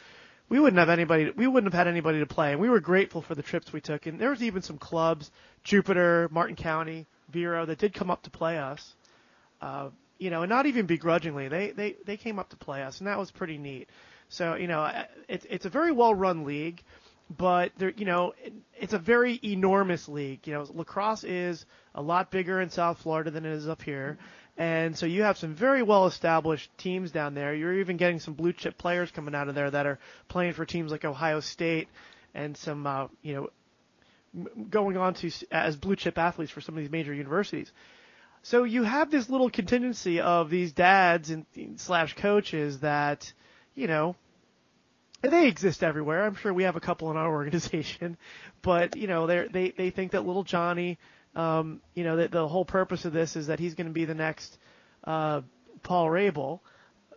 we 0.48 0.60
wouldn't 0.60 0.78
have 0.78 0.88
anybody, 0.88 1.30
we 1.30 1.48
wouldn't 1.48 1.72
have 1.72 1.78
had 1.78 1.88
anybody 1.88 2.20
to 2.20 2.26
play. 2.26 2.52
And 2.52 2.60
we 2.60 2.68
were 2.68 2.80
grateful 2.80 3.22
for 3.22 3.34
the 3.34 3.42
trips 3.42 3.72
we 3.72 3.80
took. 3.80 4.06
And 4.06 4.20
there 4.20 4.30
was 4.30 4.42
even 4.42 4.62
some 4.62 4.78
clubs, 4.78 5.32
Jupiter, 5.64 6.28
Martin 6.30 6.56
County, 6.56 7.06
Vero, 7.28 7.66
that 7.66 7.78
did 7.78 7.92
come 7.92 8.10
up 8.10 8.22
to 8.22 8.30
play 8.30 8.58
us. 8.58 8.94
Uh, 9.60 9.90
you 10.20 10.30
know, 10.30 10.42
and 10.42 10.50
not 10.50 10.66
even 10.66 10.86
begrudgingly. 10.86 11.48
They 11.48 11.72
they 11.72 11.96
they 12.04 12.16
came 12.16 12.38
up 12.38 12.50
to 12.50 12.56
play 12.56 12.82
us, 12.82 12.98
and 12.98 13.08
that 13.08 13.18
was 13.18 13.30
pretty 13.30 13.58
neat. 13.58 13.88
So 14.28 14.54
you 14.54 14.68
know, 14.68 14.88
it's 15.28 15.46
it's 15.48 15.64
a 15.64 15.70
very 15.70 15.90
well 15.90 16.14
run 16.14 16.44
league, 16.44 16.82
but 17.36 17.72
there 17.78 17.92
you 17.96 18.04
know 18.04 18.34
it's 18.78 18.92
a 18.92 18.98
very 18.98 19.40
enormous 19.42 20.08
league. 20.08 20.46
You 20.46 20.54
know, 20.54 20.66
lacrosse 20.72 21.24
is 21.24 21.64
a 21.94 22.02
lot 22.02 22.30
bigger 22.30 22.60
in 22.60 22.70
South 22.70 22.98
Florida 22.98 23.30
than 23.30 23.46
it 23.46 23.52
is 23.52 23.66
up 23.66 23.82
here. 23.82 24.18
And 24.58 24.96
so 24.96 25.06
you 25.06 25.22
have 25.22 25.38
some 25.38 25.54
very 25.54 25.82
well 25.82 26.06
established 26.06 26.70
teams 26.76 27.12
down 27.12 27.34
there. 27.34 27.54
You're 27.54 27.80
even 27.80 27.96
getting 27.96 28.20
some 28.20 28.34
blue 28.34 28.52
chip 28.52 28.76
players 28.76 29.10
coming 29.10 29.34
out 29.34 29.48
of 29.48 29.54
there 29.54 29.70
that 29.70 29.86
are 29.86 29.98
playing 30.28 30.52
for 30.52 30.66
teams 30.66 30.92
like 30.92 31.06
Ohio 31.06 31.40
State 31.40 31.88
and 32.34 32.54
some, 32.54 32.86
uh, 32.86 33.06
you 33.22 33.34
know, 33.34 33.48
going 34.68 34.98
on 34.98 35.14
to 35.14 35.30
as 35.50 35.76
blue 35.76 35.96
chip 35.96 36.18
athletes 36.18 36.52
for 36.52 36.60
some 36.60 36.76
of 36.76 36.82
these 36.82 36.90
major 36.90 37.14
universities. 37.14 37.72
So 38.42 38.64
you 38.64 38.84
have 38.84 39.10
this 39.10 39.28
little 39.28 39.50
contingency 39.50 40.20
of 40.20 40.48
these 40.48 40.72
dads 40.72 41.30
and 41.30 41.46
slash 41.76 42.14
coaches 42.14 42.80
that, 42.80 43.32
you 43.74 43.86
know, 43.86 44.16
they 45.22 45.46
exist 45.46 45.84
everywhere. 45.84 46.24
I'm 46.24 46.34
sure 46.34 46.52
we 46.52 46.62
have 46.62 46.76
a 46.76 46.80
couple 46.80 47.10
in 47.10 47.16
our 47.16 47.28
organization, 47.32 48.16
but 48.62 48.96
you 48.96 49.06
know, 49.06 49.26
they 49.26 49.46
they 49.48 49.70
they 49.70 49.90
think 49.90 50.12
that 50.12 50.26
little 50.26 50.44
Johnny, 50.44 50.98
um, 51.36 51.80
you 51.94 52.04
know, 52.04 52.16
that 52.16 52.30
the 52.30 52.48
whole 52.48 52.64
purpose 52.64 53.04
of 53.04 53.12
this 53.12 53.36
is 53.36 53.48
that 53.48 53.58
he's 53.58 53.74
going 53.74 53.86
to 53.86 53.92
be 53.92 54.06
the 54.06 54.14
next 54.14 54.58
uh, 55.04 55.42
Paul 55.82 56.06
Rabil, 56.06 56.60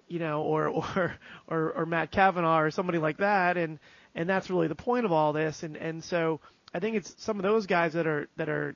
you 0.08 0.20
know, 0.20 0.42
or 0.42 0.68
or 0.68 1.16
or, 1.48 1.72
or 1.72 1.86
Matt 1.86 2.12
Kavanagh 2.12 2.64
or 2.64 2.72
somebody 2.72 2.98
like 2.98 3.18
that, 3.18 3.56
and 3.56 3.80
and 4.14 4.30
that's 4.30 4.50
really 4.50 4.68
the 4.68 4.76
point 4.76 5.06
of 5.06 5.14
all 5.14 5.32
this. 5.32 5.64
And 5.64 5.78
and 5.78 6.04
so 6.04 6.42
I 6.74 6.80
think 6.80 6.98
it's 6.98 7.16
some 7.24 7.38
of 7.38 7.44
those 7.44 7.66
guys 7.66 7.94
that 7.94 8.08
are 8.08 8.28
that 8.36 8.50
are 8.50 8.76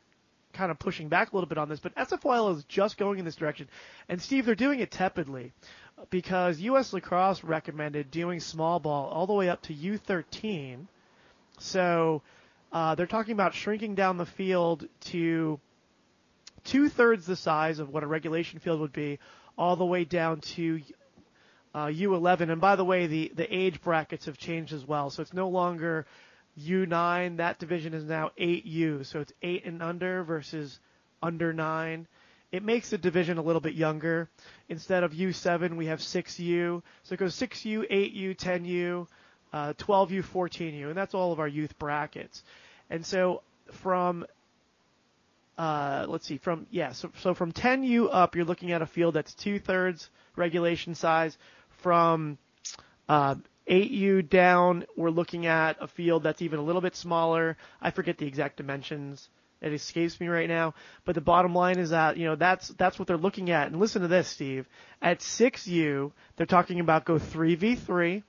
kind 0.57 0.71
of 0.71 0.79
pushing 0.79 1.07
back 1.07 1.31
a 1.31 1.35
little 1.35 1.47
bit 1.47 1.57
on 1.57 1.69
this, 1.69 1.79
but 1.79 1.95
SFYL 1.95 2.57
is 2.57 2.63
just 2.65 2.97
going 2.97 3.19
in 3.19 3.25
this 3.25 3.35
direction. 3.35 3.69
And 4.09 4.21
Steve, 4.21 4.45
they're 4.45 4.55
doing 4.55 4.79
it 4.79 4.91
tepidly 4.91 5.53
because 6.09 6.59
U.S. 6.59 6.93
Lacrosse 6.93 7.43
recommended 7.43 8.11
doing 8.11 8.39
small 8.39 8.79
ball 8.79 9.09
all 9.09 9.27
the 9.27 9.33
way 9.33 9.49
up 9.49 9.61
to 9.63 9.73
U13. 9.73 10.87
So 11.59 12.21
uh, 12.71 12.95
they're 12.95 13.05
talking 13.05 13.33
about 13.33 13.53
shrinking 13.53 13.95
down 13.95 14.17
the 14.17 14.25
field 14.25 14.87
to 15.05 15.59
two 16.63 16.89
thirds 16.89 17.25
the 17.25 17.35
size 17.35 17.79
of 17.79 17.89
what 17.89 18.03
a 18.03 18.07
regulation 18.07 18.59
field 18.59 18.81
would 18.81 18.93
be, 18.93 19.19
all 19.57 19.75
the 19.75 19.85
way 19.85 20.03
down 20.03 20.41
to 20.41 20.81
uh, 21.73 21.85
U11. 21.85 22.51
And 22.51 22.59
by 22.59 22.75
the 22.75 22.85
way, 22.85 23.07
the, 23.07 23.31
the 23.35 23.55
age 23.55 23.81
brackets 23.81 24.25
have 24.25 24.37
changed 24.37 24.73
as 24.73 24.85
well. 24.85 25.09
So 25.09 25.21
it's 25.21 25.33
no 25.33 25.47
longer 25.47 26.05
U9. 26.65 27.37
That 27.37 27.59
division 27.59 27.93
is 27.93 28.03
now 28.03 28.31
8U. 28.39 29.05
So 29.05 29.19
it's 29.19 29.33
8 29.41 29.65
and 29.65 29.81
under 29.81 30.23
versus 30.23 30.79
under 31.21 31.53
9. 31.53 32.07
It 32.51 32.63
makes 32.63 32.89
the 32.89 32.97
division 32.97 33.37
a 33.37 33.41
little 33.41 33.61
bit 33.61 33.73
younger. 33.73 34.29
Instead 34.69 35.03
of 35.03 35.11
U7, 35.11 35.75
we 35.75 35.87
have 35.87 35.99
6U. 35.99 36.81
So 37.03 37.13
it 37.13 37.17
goes 37.17 37.35
6U, 37.35 37.89
8U, 37.91 38.37
10U, 38.37 39.07
uh, 39.51 39.73
12U, 39.73 40.23
14U. 40.23 40.87
And 40.87 40.95
that's 40.95 41.13
all 41.13 41.31
of 41.33 41.39
our 41.39 41.47
youth 41.47 41.77
brackets. 41.77 42.43
And 42.89 43.05
so 43.05 43.41
from 43.71 44.25
uh, 45.57 46.05
let's 46.07 46.27
see, 46.27 46.37
from 46.37 46.67
yeah, 46.69 46.91
so 46.91 47.11
so 47.19 47.33
from 47.33 47.51
10U 47.51 48.09
up, 48.11 48.35
you're 48.35 48.45
looking 48.45 48.71
at 48.71 48.81
a 48.81 48.85
field 48.85 49.15
that's 49.15 49.33
two 49.33 49.59
thirds 49.59 50.09
regulation 50.35 50.93
size. 50.93 51.37
From 51.69 52.37
uh, 53.09 53.35
8U 53.69 54.29
down, 54.29 54.85
we're 54.95 55.09
looking 55.09 55.45
at 55.45 55.77
a 55.81 55.87
field 55.87 56.23
that's 56.23 56.41
even 56.41 56.59
a 56.59 56.63
little 56.63 56.81
bit 56.81 56.95
smaller. 56.95 57.57
I 57.81 57.91
forget 57.91 58.17
the 58.17 58.25
exact 58.25 58.57
dimensions. 58.57 59.29
It 59.61 59.73
escapes 59.73 60.19
me 60.19 60.27
right 60.27 60.47
now. 60.47 60.73
But 61.05 61.15
the 61.15 61.21
bottom 61.21 61.53
line 61.53 61.79
is 61.79 61.89
that, 61.89 62.17
you 62.17 62.25
know, 62.25 62.35
that's 62.35 62.69
that's 62.69 62.99
what 62.99 63.07
they're 63.07 63.17
looking 63.17 63.49
at. 63.49 63.67
And 63.67 63.79
listen 63.79 64.01
to 64.03 64.07
this, 64.07 64.27
Steve. 64.27 64.67
At 65.01 65.19
6U, 65.19 66.11
they're 66.35 66.45
talking 66.45 66.79
about 66.79 67.05
go 67.05 67.15
3v3. 67.15 68.23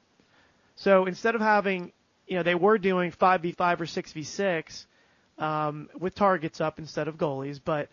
So 0.77 1.07
instead 1.07 1.35
of 1.35 1.41
having, 1.41 1.93
you 2.27 2.37
know, 2.37 2.43
they 2.43 2.55
were 2.55 2.79
doing 2.79 3.13
5v5 3.13 3.81
or 3.81 3.85
6v6 3.85 4.87
um, 5.39 5.89
with 5.99 6.15
targets 6.15 6.61
up 6.61 6.79
instead 6.79 7.09
of 7.09 7.17
goalies, 7.17 7.61
but 7.63 7.89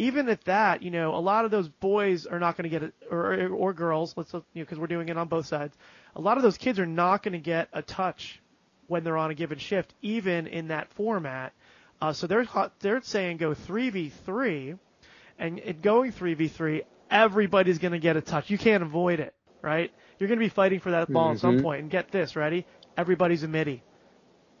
even 0.00 0.30
at 0.30 0.42
that, 0.44 0.82
you 0.82 0.90
know, 0.90 1.14
a 1.14 1.20
lot 1.20 1.44
of 1.44 1.50
those 1.50 1.68
boys 1.68 2.24
are 2.24 2.38
not 2.38 2.56
going 2.56 2.64
to 2.64 2.70
get 2.70 2.82
it, 2.82 2.94
or, 3.10 3.48
or 3.48 3.74
girls, 3.74 4.14
let's, 4.16 4.32
you 4.32 4.40
know, 4.40 4.44
because 4.54 4.78
we're 4.78 4.86
doing 4.86 5.10
it 5.10 5.18
on 5.18 5.28
both 5.28 5.44
sides. 5.44 5.76
A 6.16 6.20
lot 6.20 6.38
of 6.38 6.42
those 6.42 6.56
kids 6.56 6.78
are 6.78 6.86
not 6.86 7.22
going 7.22 7.34
to 7.34 7.38
get 7.38 7.68
a 7.74 7.82
touch 7.82 8.40
when 8.86 9.04
they're 9.04 9.18
on 9.18 9.30
a 9.30 9.34
given 9.34 9.58
shift, 9.58 9.94
even 10.00 10.46
in 10.46 10.68
that 10.68 10.90
format. 10.94 11.52
Uh, 12.00 12.14
so 12.14 12.26
they're 12.26 12.46
they're 12.80 13.02
saying 13.02 13.36
go 13.36 13.52
three 13.52 13.90
v 13.90 14.08
three, 14.24 14.74
and 15.38 15.58
in 15.58 15.80
going 15.82 16.12
three 16.12 16.32
v 16.32 16.48
three, 16.48 16.82
everybody's 17.10 17.78
going 17.78 17.92
to 17.92 17.98
get 17.98 18.16
a 18.16 18.22
touch. 18.22 18.48
You 18.48 18.56
can't 18.56 18.82
avoid 18.82 19.20
it, 19.20 19.34
right? 19.60 19.92
You're 20.18 20.28
going 20.28 20.38
to 20.38 20.44
be 20.44 20.48
fighting 20.48 20.80
for 20.80 20.92
that 20.92 21.12
ball 21.12 21.26
mm-hmm. 21.26 21.34
at 21.34 21.40
some 21.40 21.54
mm-hmm. 21.56 21.62
point. 21.62 21.82
And 21.82 21.90
get 21.90 22.10
this, 22.10 22.36
ready? 22.36 22.64
Everybody's 22.96 23.42
a 23.42 23.48
midi. 23.48 23.82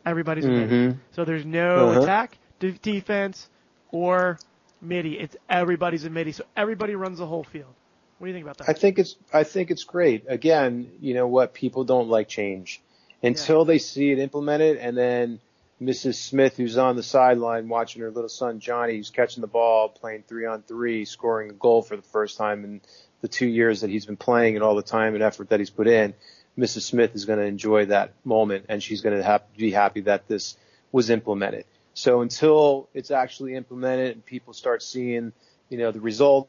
Everybody's 0.04 0.44
mm-hmm. 0.44 0.54
a 0.54 0.66
midi. 0.66 0.88
Mm-hmm. 0.88 0.98
So 1.12 1.24
there's 1.24 1.46
no 1.46 1.88
uh-huh. 1.88 2.02
attack, 2.02 2.38
de- 2.58 2.72
defense, 2.72 3.48
or 3.90 4.38
midi. 4.80 5.18
It's 5.18 5.36
everybody's 5.48 6.04
a 6.04 6.10
midi, 6.10 6.32
so 6.32 6.44
everybody 6.56 6.94
runs 6.94 7.18
the 7.18 7.26
whole 7.26 7.44
field. 7.44 7.72
What 8.18 8.26
do 8.26 8.28
you 8.32 8.34
think 8.34 8.44
about 8.44 8.58
that? 8.58 8.68
I 8.68 8.72
think 8.74 8.98
it's 8.98 9.16
I 9.32 9.44
think 9.44 9.70
it's 9.70 9.84
great. 9.84 10.24
Again, 10.28 10.92
you 11.00 11.14
know 11.14 11.26
what? 11.26 11.54
People 11.54 11.84
don't 11.84 12.08
like 12.08 12.28
change 12.28 12.82
until 13.22 13.60
yeah. 13.60 13.64
they 13.64 13.78
see 13.78 14.10
it 14.10 14.18
implemented, 14.18 14.76
and 14.76 14.96
then 14.96 15.40
Mrs. 15.80 16.16
Smith, 16.16 16.56
who's 16.56 16.76
on 16.76 16.96
the 16.96 17.02
sideline 17.02 17.68
watching 17.68 18.02
her 18.02 18.10
little 18.10 18.28
son 18.28 18.60
Johnny, 18.60 18.96
who's 18.96 19.10
catching 19.10 19.40
the 19.40 19.46
ball, 19.46 19.88
playing 19.88 20.24
three 20.28 20.44
on 20.44 20.62
three, 20.62 21.06
scoring 21.06 21.50
a 21.50 21.54
goal 21.54 21.80
for 21.80 21.96
the 21.96 22.02
first 22.02 22.36
time 22.36 22.64
in 22.64 22.80
the 23.22 23.28
two 23.28 23.46
years 23.46 23.80
that 23.80 23.90
he's 23.90 24.04
been 24.04 24.18
playing, 24.18 24.56
and 24.56 24.62
all 24.62 24.74
the 24.74 24.82
time 24.82 25.14
and 25.14 25.22
effort 25.22 25.48
that 25.48 25.58
he's 25.58 25.70
put 25.70 25.86
in. 25.86 26.14
Mrs. 26.58 26.82
Smith 26.82 27.14
is 27.14 27.24
going 27.24 27.38
to 27.38 27.44
enjoy 27.46 27.86
that 27.86 28.12
moment, 28.24 28.66
and 28.68 28.82
she's 28.82 29.00
going 29.00 29.16
to 29.16 29.22
have, 29.22 29.42
be 29.56 29.70
happy 29.70 30.02
that 30.02 30.28
this 30.28 30.56
was 30.92 31.08
implemented. 31.08 31.64
So 32.00 32.22
until 32.22 32.88
it's 32.94 33.10
actually 33.10 33.54
implemented 33.54 34.12
and 34.12 34.24
people 34.24 34.54
start 34.54 34.82
seeing, 34.82 35.34
you 35.68 35.76
know, 35.76 35.92
the 35.92 36.00
results 36.00 36.48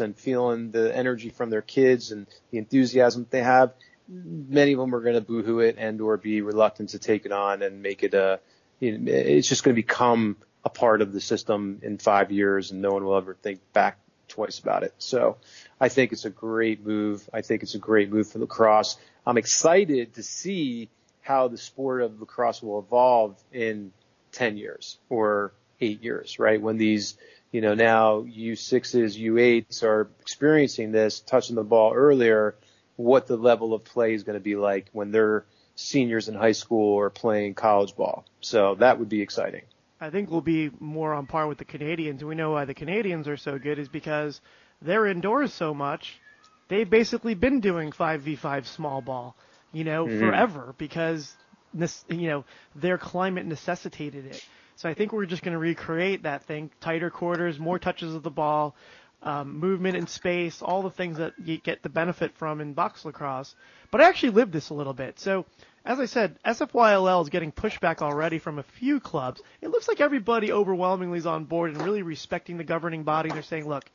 and 0.00 0.16
feeling 0.16 0.72
the 0.72 0.94
energy 0.94 1.30
from 1.30 1.50
their 1.50 1.62
kids 1.62 2.10
and 2.10 2.26
the 2.50 2.58
enthusiasm 2.58 3.24
they 3.30 3.44
have, 3.44 3.74
many 4.08 4.72
of 4.72 4.80
them 4.80 4.92
are 4.92 5.00
going 5.00 5.14
to 5.14 5.20
boohoo 5.20 5.60
it 5.60 5.76
and 5.78 6.00
or 6.00 6.16
be 6.16 6.40
reluctant 6.40 6.90
to 6.90 6.98
take 6.98 7.26
it 7.26 7.30
on 7.30 7.62
and 7.62 7.80
make 7.80 8.02
it 8.02 8.12
a, 8.14 8.40
you 8.80 8.98
know, 8.98 9.12
it's 9.12 9.48
just 9.48 9.62
going 9.62 9.72
to 9.72 9.80
become 9.80 10.36
a 10.64 10.68
part 10.68 11.00
of 11.00 11.12
the 11.12 11.20
system 11.20 11.78
in 11.84 11.98
five 11.98 12.32
years 12.32 12.72
and 12.72 12.82
no 12.82 12.90
one 12.90 13.04
will 13.04 13.16
ever 13.16 13.34
think 13.34 13.60
back 13.72 13.98
twice 14.26 14.58
about 14.58 14.82
it. 14.82 14.94
So 14.98 15.36
I 15.80 15.90
think 15.90 16.10
it's 16.10 16.24
a 16.24 16.30
great 16.30 16.84
move. 16.84 17.30
I 17.32 17.42
think 17.42 17.62
it's 17.62 17.76
a 17.76 17.78
great 17.78 18.12
move 18.12 18.32
for 18.32 18.40
lacrosse. 18.40 18.96
I'm 19.24 19.38
excited 19.38 20.14
to 20.14 20.24
see 20.24 20.90
how 21.20 21.46
the 21.46 21.58
sport 21.58 22.02
of 22.02 22.18
lacrosse 22.18 22.60
will 22.60 22.80
evolve 22.80 23.40
in 23.52 23.92
10 24.32 24.56
years 24.56 24.98
or 25.08 25.52
eight 25.80 26.02
years, 26.02 26.38
right? 26.38 26.60
When 26.60 26.76
these, 26.76 27.16
you 27.52 27.60
know, 27.60 27.74
now 27.74 28.22
U6s, 28.22 29.18
U8s 29.18 29.82
are 29.82 30.08
experiencing 30.20 30.92
this, 30.92 31.20
touching 31.20 31.56
the 31.56 31.64
ball 31.64 31.92
earlier, 31.94 32.54
what 32.96 33.26
the 33.26 33.36
level 33.36 33.74
of 33.74 33.84
play 33.84 34.14
is 34.14 34.24
going 34.24 34.38
to 34.38 34.42
be 34.42 34.56
like 34.56 34.88
when 34.92 35.12
they're 35.12 35.44
seniors 35.76 36.28
in 36.28 36.34
high 36.34 36.52
school 36.52 36.94
or 36.94 37.10
playing 37.10 37.54
college 37.54 37.94
ball. 37.94 38.24
So 38.40 38.74
that 38.76 38.98
would 38.98 39.08
be 39.08 39.22
exciting. 39.22 39.62
I 40.00 40.10
think 40.10 40.30
we'll 40.30 40.40
be 40.40 40.70
more 40.80 41.14
on 41.14 41.26
par 41.26 41.46
with 41.46 41.58
the 41.58 41.64
Canadians. 41.64 42.24
We 42.24 42.34
know 42.34 42.52
why 42.52 42.64
the 42.64 42.74
Canadians 42.74 43.26
are 43.28 43.36
so 43.36 43.58
good 43.58 43.78
is 43.78 43.88
because 43.88 44.40
they're 44.82 45.06
indoors 45.06 45.52
so 45.52 45.74
much. 45.74 46.20
They've 46.68 46.88
basically 46.88 47.34
been 47.34 47.60
doing 47.60 47.90
5v5 47.90 48.66
small 48.66 49.00
ball, 49.00 49.36
you 49.72 49.84
know, 49.84 50.06
mm-hmm. 50.06 50.18
forever 50.18 50.74
because 50.78 51.34
you 51.74 52.28
know, 52.28 52.44
their 52.74 52.98
climate 52.98 53.46
necessitated 53.46 54.26
it. 54.26 54.44
So 54.76 54.88
I 54.88 54.94
think 54.94 55.12
we're 55.12 55.26
just 55.26 55.42
going 55.42 55.52
to 55.52 55.58
recreate 55.58 56.22
that 56.22 56.44
thing: 56.44 56.70
tighter 56.80 57.10
quarters, 57.10 57.58
more 57.58 57.78
touches 57.78 58.14
of 58.14 58.22
the 58.22 58.30
ball, 58.30 58.76
um, 59.22 59.58
movement 59.58 59.96
in 59.96 60.06
space, 60.06 60.62
all 60.62 60.82
the 60.82 60.90
things 60.90 61.18
that 61.18 61.34
you 61.44 61.58
get 61.58 61.82
the 61.82 61.88
benefit 61.88 62.34
from 62.36 62.60
in 62.60 62.74
box 62.74 63.04
lacrosse. 63.04 63.54
But 63.90 64.00
I 64.00 64.08
actually 64.08 64.30
lived 64.30 64.52
this 64.52 64.70
a 64.70 64.74
little 64.74 64.94
bit. 64.94 65.18
So 65.18 65.46
as 65.84 65.98
I 65.98 66.04
said, 66.04 66.38
SFYLL 66.44 67.22
is 67.22 67.30
getting 67.30 67.50
pushback 67.50 68.02
already 68.02 68.38
from 68.38 68.58
a 68.58 68.62
few 68.62 69.00
clubs. 69.00 69.40
It 69.62 69.70
looks 69.70 69.88
like 69.88 70.00
everybody 70.00 70.52
overwhelmingly 70.52 71.18
is 71.18 71.26
on 71.26 71.44
board 71.44 71.72
and 71.72 71.82
really 71.82 72.02
respecting 72.02 72.58
the 72.58 72.64
governing 72.64 73.04
body. 73.04 73.30
They're 73.30 73.42
saying, 73.42 73.66
look, 73.66 73.90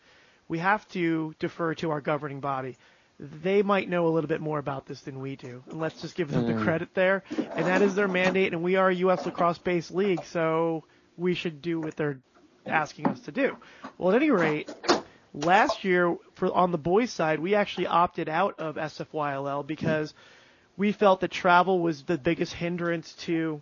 we 0.47 0.59
have 0.59 0.87
to 0.89 1.35
defer 1.39 1.75
to 1.75 1.91
our 1.91 2.01
governing 2.01 2.39
body 2.39 2.77
they 3.19 3.61
might 3.61 3.89
know 3.89 4.07
a 4.07 4.09
little 4.09 4.27
bit 4.27 4.41
more 4.41 4.59
about 4.59 4.85
this 4.85 5.01
than 5.01 5.19
we 5.21 5.35
do. 5.35 5.63
And 5.69 5.79
let's 5.79 6.01
just 6.01 6.15
give 6.15 6.31
them 6.31 6.45
mm. 6.45 6.57
the 6.57 6.63
credit 6.63 6.93
there. 6.93 7.23
And 7.37 7.67
that 7.67 7.81
is 7.81 7.95
their 7.95 8.07
mandate, 8.07 8.53
and 8.53 8.63
we 8.63 8.75
are 8.75 8.89
a 8.89 8.95
U.S. 8.95 9.25
lacrosse 9.25 9.59
based 9.59 9.91
league, 9.91 10.23
so 10.25 10.83
we 11.17 11.33
should 11.33 11.61
do 11.61 11.79
what 11.79 11.95
they're 11.95 12.19
asking 12.65 13.07
us 13.07 13.19
to 13.21 13.31
do. 13.31 13.57
Well, 13.97 14.11
at 14.11 14.15
any 14.15 14.31
rate, 14.31 14.73
last 15.33 15.83
year 15.83 16.15
for 16.35 16.51
on 16.53 16.71
the 16.71 16.77
boys 16.77 17.11
side, 17.11 17.39
we 17.39 17.55
actually 17.55 17.87
opted 17.87 18.29
out 18.29 18.59
of 18.59 18.75
SFYLL 18.75 19.65
because 19.65 20.13
we 20.77 20.91
felt 20.91 21.21
that 21.21 21.31
travel 21.31 21.79
was 21.79 22.03
the 22.03 22.17
biggest 22.17 22.53
hindrance 22.53 23.13
to 23.13 23.61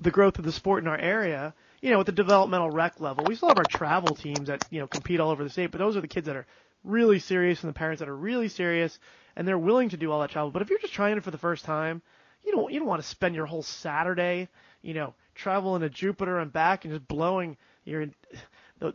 the 0.00 0.10
growth 0.10 0.38
of 0.38 0.44
the 0.44 0.52
sport 0.52 0.82
in 0.82 0.88
our 0.88 0.98
area. 0.98 1.54
You 1.80 1.90
know, 1.90 2.00
at 2.00 2.06
the 2.06 2.12
developmental 2.12 2.70
rec 2.70 3.00
level, 3.00 3.24
we 3.26 3.34
still 3.34 3.48
have 3.48 3.58
our 3.58 3.64
travel 3.64 4.14
teams 4.14 4.48
that 4.48 4.64
you 4.70 4.80
know 4.80 4.86
compete 4.86 5.20
all 5.20 5.30
over 5.30 5.44
the 5.44 5.50
state, 5.50 5.70
but 5.70 5.78
those 5.78 5.96
are 5.96 6.00
the 6.00 6.08
kids 6.08 6.26
that 6.26 6.36
are 6.36 6.46
really 6.86 7.18
serious 7.18 7.62
and 7.62 7.68
the 7.68 7.78
parents 7.78 8.00
that 8.00 8.08
are 8.08 8.16
really 8.16 8.48
serious 8.48 8.98
and 9.36 9.46
they're 9.46 9.58
willing 9.58 9.90
to 9.90 9.96
do 9.96 10.10
all 10.10 10.20
that 10.20 10.30
travel. 10.30 10.50
But 10.50 10.62
if 10.62 10.70
you're 10.70 10.78
just 10.78 10.94
trying 10.94 11.16
it 11.16 11.22
for 11.24 11.30
the 11.30 11.38
first 11.38 11.64
time, 11.64 12.02
you 12.44 12.52
don't 12.52 12.72
you 12.72 12.78
don't 12.78 12.88
want 12.88 13.02
to 13.02 13.08
spend 13.08 13.34
your 13.34 13.46
whole 13.46 13.62
Saturday, 13.62 14.48
you 14.82 14.94
know, 14.94 15.14
traveling 15.34 15.82
to 15.82 15.90
Jupiter 15.90 16.38
and 16.38 16.52
back 16.52 16.84
and 16.84 16.94
just 16.94 17.06
blowing 17.06 17.56
your 17.84 18.06
the, 18.78 18.94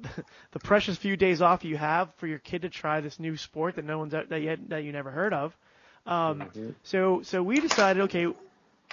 the 0.51 0.60
precious 0.60 0.98
few 0.98 1.17
days 1.17 1.41
off 1.41 1.63
you 1.63 1.77
have 1.77 2.13
for 2.15 2.27
your 2.27 2.39
kid 2.39 2.63
to 2.63 2.69
try 2.69 3.01
this 3.01 3.19
new 3.19 3.38
sport 3.38 3.75
that 3.75 3.86
no 3.86 4.00
one's 4.00 4.13
that 4.13 4.41
you, 4.41 4.57
that 4.67 4.83
you 4.83 4.91
never 4.91 5.12
heard 5.12 5.33
of. 5.33 5.55
Um, 6.05 6.41
mm-hmm. 6.41 6.69
So 6.83 7.21
so 7.24 7.43
we 7.43 7.60
decided, 7.60 8.03
okay, 8.03 8.27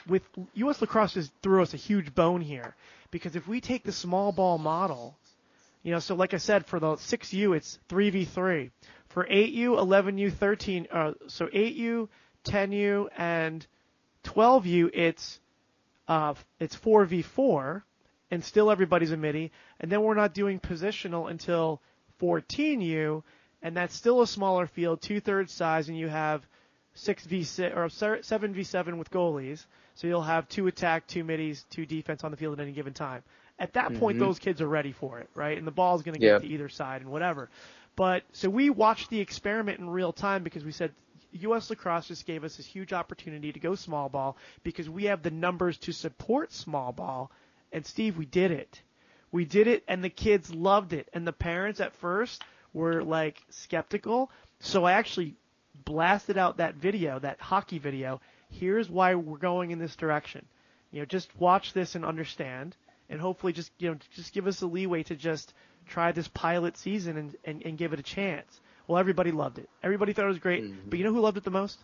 with 0.07 0.23
U.S. 0.55 0.81
Lacrosse 0.81 1.15
just 1.15 1.33
threw 1.43 1.63
us 1.63 1.75
a 1.75 1.79
huge 1.79 2.15
bone 2.15 2.41
here 2.41 2.75
because 3.11 3.37
if 3.37 3.49
we 3.49 3.61
take 3.61 3.85
the 3.85 3.93
small 3.93 4.33
ball 4.33 4.59
model 4.59 5.17
you 5.83 5.93
know, 5.93 5.99
so 5.99 6.15
like 6.15 6.35
I 6.35 6.39
said, 6.39 6.67
for 6.67 6.81
the 6.81 6.93
6U, 6.97 7.57
it's 7.57 7.79
3v3. 7.89 8.71
For 9.09 9.25
8U, 9.25 9.71
11U, 9.71 10.33
13, 10.33 10.89
uh, 10.91 11.13
so 11.29 11.47
8U, 11.47 12.09
10U, 12.45 13.09
and 13.17 13.67
12U, 14.25 14.91
it's 14.93 15.41
uh, 16.09 16.35
it's 16.59 16.77
4v4, 16.77 17.83
and 18.31 18.45
still 18.45 18.71
everybody's 18.71 19.13
a 19.13 19.17
midi. 19.17 19.53
And 19.81 19.91
then 19.93 20.03
we're 20.03 20.15
not 20.15 20.35
doing 20.35 20.59
positional 20.59 21.31
until 21.31 21.83
14U, 22.21 23.23
and 23.63 23.77
that's 23.77 23.95
still 23.95 24.23
a 24.23 24.27
smaller 24.27 24.67
field, 24.67 25.03
two 25.03 25.21
thirds 25.21 25.53
size, 25.53 25.89
and 25.89 25.99
you 25.99 26.09
have 26.09 26.47
six 26.95 27.25
v 27.25 27.45
six 27.45 27.75
or 27.77 27.89
seven 28.23 28.55
v 28.55 28.63
seven 28.65 28.99
with 28.99 29.11
goalies. 29.11 29.65
So 29.95 30.07
you'll 30.07 30.23
have 30.23 30.49
two 30.49 30.67
attack, 30.67 31.07
two 31.07 31.25
middies, 31.25 31.65
two 31.71 31.87
defense 31.87 32.25
on 32.25 32.31
the 32.31 32.37
field 32.37 32.59
at 32.59 32.63
any 32.63 32.73
given 32.73 32.95
time. 32.95 33.23
At 33.59 33.73
that 33.75 33.95
point, 33.95 34.17
Mhm. 34.17 34.21
those 34.21 34.39
kids 34.39 34.61
are 34.61 34.69
ready 34.69 34.93
for 34.93 35.19
it, 35.19 35.29
right? 35.35 35.57
And 35.59 35.67
the 35.67 35.73
ball's 35.73 36.03
going 36.03 36.15
to 36.15 36.21
Yeah. 36.21 36.39
get 36.39 36.41
to 36.41 36.47
either 36.47 36.69
side 36.69 37.01
and 37.03 37.11
whatever. 37.11 37.51
But 37.97 38.25
so 38.33 38.49
we 38.49 38.71
watched 38.71 39.11
the 39.11 39.21
experiment 39.21 39.81
in 39.81 39.91
real 39.91 40.13
time 40.13 40.45
because 40.45 40.65
we 40.65 40.73
said 40.73 40.93
U.S. 41.33 41.69
lacrosse 41.71 42.09
just 42.09 42.27
gave 42.27 42.45
us 42.45 42.57
this 42.57 42.67
huge 42.67 42.93
opportunity 42.93 43.53
to 43.53 43.61
go 43.61 43.75
small 43.75 44.09
ball 44.09 44.37
because 44.63 44.89
we 44.89 45.05
have 45.05 45.23
the 45.23 45.31
numbers 45.31 45.77
to 45.79 45.93
support 45.93 46.53
small 46.53 46.93
ball. 46.93 47.31
And 47.73 47.85
Steve, 47.85 48.17
we 48.17 48.25
did 48.27 48.51
it. 48.51 48.83
We 49.31 49.45
did 49.45 49.67
it, 49.67 49.85
and 49.89 50.03
the 50.03 50.09
kids 50.09 50.55
loved 50.55 50.93
it. 50.95 51.09
And 51.13 51.27
the 51.27 51.33
parents 51.33 51.81
at 51.81 51.93
first 51.95 52.43
were 52.73 53.03
like 53.03 53.43
skeptical. 53.51 54.31
So 54.61 54.85
I 54.85 54.93
actually 54.93 55.35
blasted 55.85 56.39
out 56.39 56.57
that 56.59 56.75
video, 56.77 57.19
that 57.19 57.41
hockey 57.41 57.79
video. 57.79 58.21
Here's 58.51 58.89
why 58.89 59.15
we're 59.15 59.37
going 59.39 59.71
in 59.71 59.79
this 59.79 59.97
direction. 59.97 60.47
You 60.93 61.01
know, 61.01 61.05
just 61.07 61.29
watch 61.39 61.73
this 61.75 61.95
and 61.95 62.05
understand, 62.05 62.75
and 63.09 63.21
hopefully 63.21 63.53
just 63.53 63.71
you 63.79 63.91
know 63.91 63.97
just 64.15 64.33
give 64.33 64.47
us 64.47 64.63
a 64.63 64.67
leeway 64.67 65.03
to 65.05 65.17
just 65.17 65.55
try 65.87 66.13
this 66.13 66.29
pilot 66.29 66.77
season 66.77 67.17
and, 67.17 67.37
and, 67.45 67.63
and 67.65 67.79
give 67.79 67.93
it 67.93 67.99
a 67.99 68.03
chance. 68.03 68.61
Well, 68.87 68.99
everybody 68.99 69.33
loved 69.33 69.59
it. 69.59 69.69
Everybody 69.83 70.13
thought 70.13 70.25
it 70.25 70.29
was 70.29 70.39
great. 70.39 70.65
Mhm. 70.65 70.91
But 70.91 70.99
you 70.99 71.05
know 71.05 71.13
who 71.13 71.21
loved 71.21 71.37
it 71.37 71.45
the 71.45 71.51
most? 71.51 71.79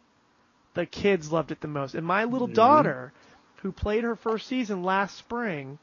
The 0.74 0.86
kids 0.86 1.30
loved 1.30 1.52
it 1.52 1.60
the 1.60 1.68
most. 1.68 1.94
And 1.94 2.06
my 2.06 2.24
little 2.24 2.48
Mhm. 2.48 2.54
daughter, 2.54 3.12
who 3.62 3.72
played 3.72 4.04
her 4.04 4.16
first 4.16 4.46
season 4.46 4.82
last 4.82 5.16
spring, 5.16 5.78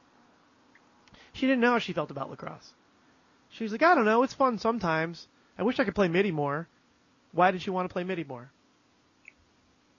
she 1.34 1.48
didn't 1.48 1.62
know 1.62 1.72
how 1.72 1.80
she 1.80 1.94
felt 1.94 2.12
about 2.12 2.30
lacrosse. 2.30 2.74
She 3.50 3.64
was 3.64 3.72
like, 3.72 3.84
I 3.84 3.96
don't 3.96 4.06
know, 4.06 4.24
it's 4.24 4.34
fun 4.34 4.58
sometimes. 4.60 5.28
I 5.58 5.64
wish 5.64 5.80
I 5.80 5.84
could 5.84 5.96
play 5.96 6.08
midi 6.08 6.32
more. 6.32 6.68
Why 7.34 7.52
did 7.52 7.62
she 7.62 7.70
want 7.70 7.90
to 7.90 7.94
play 7.94 8.04
midi 8.04 8.24
more? 8.24 8.52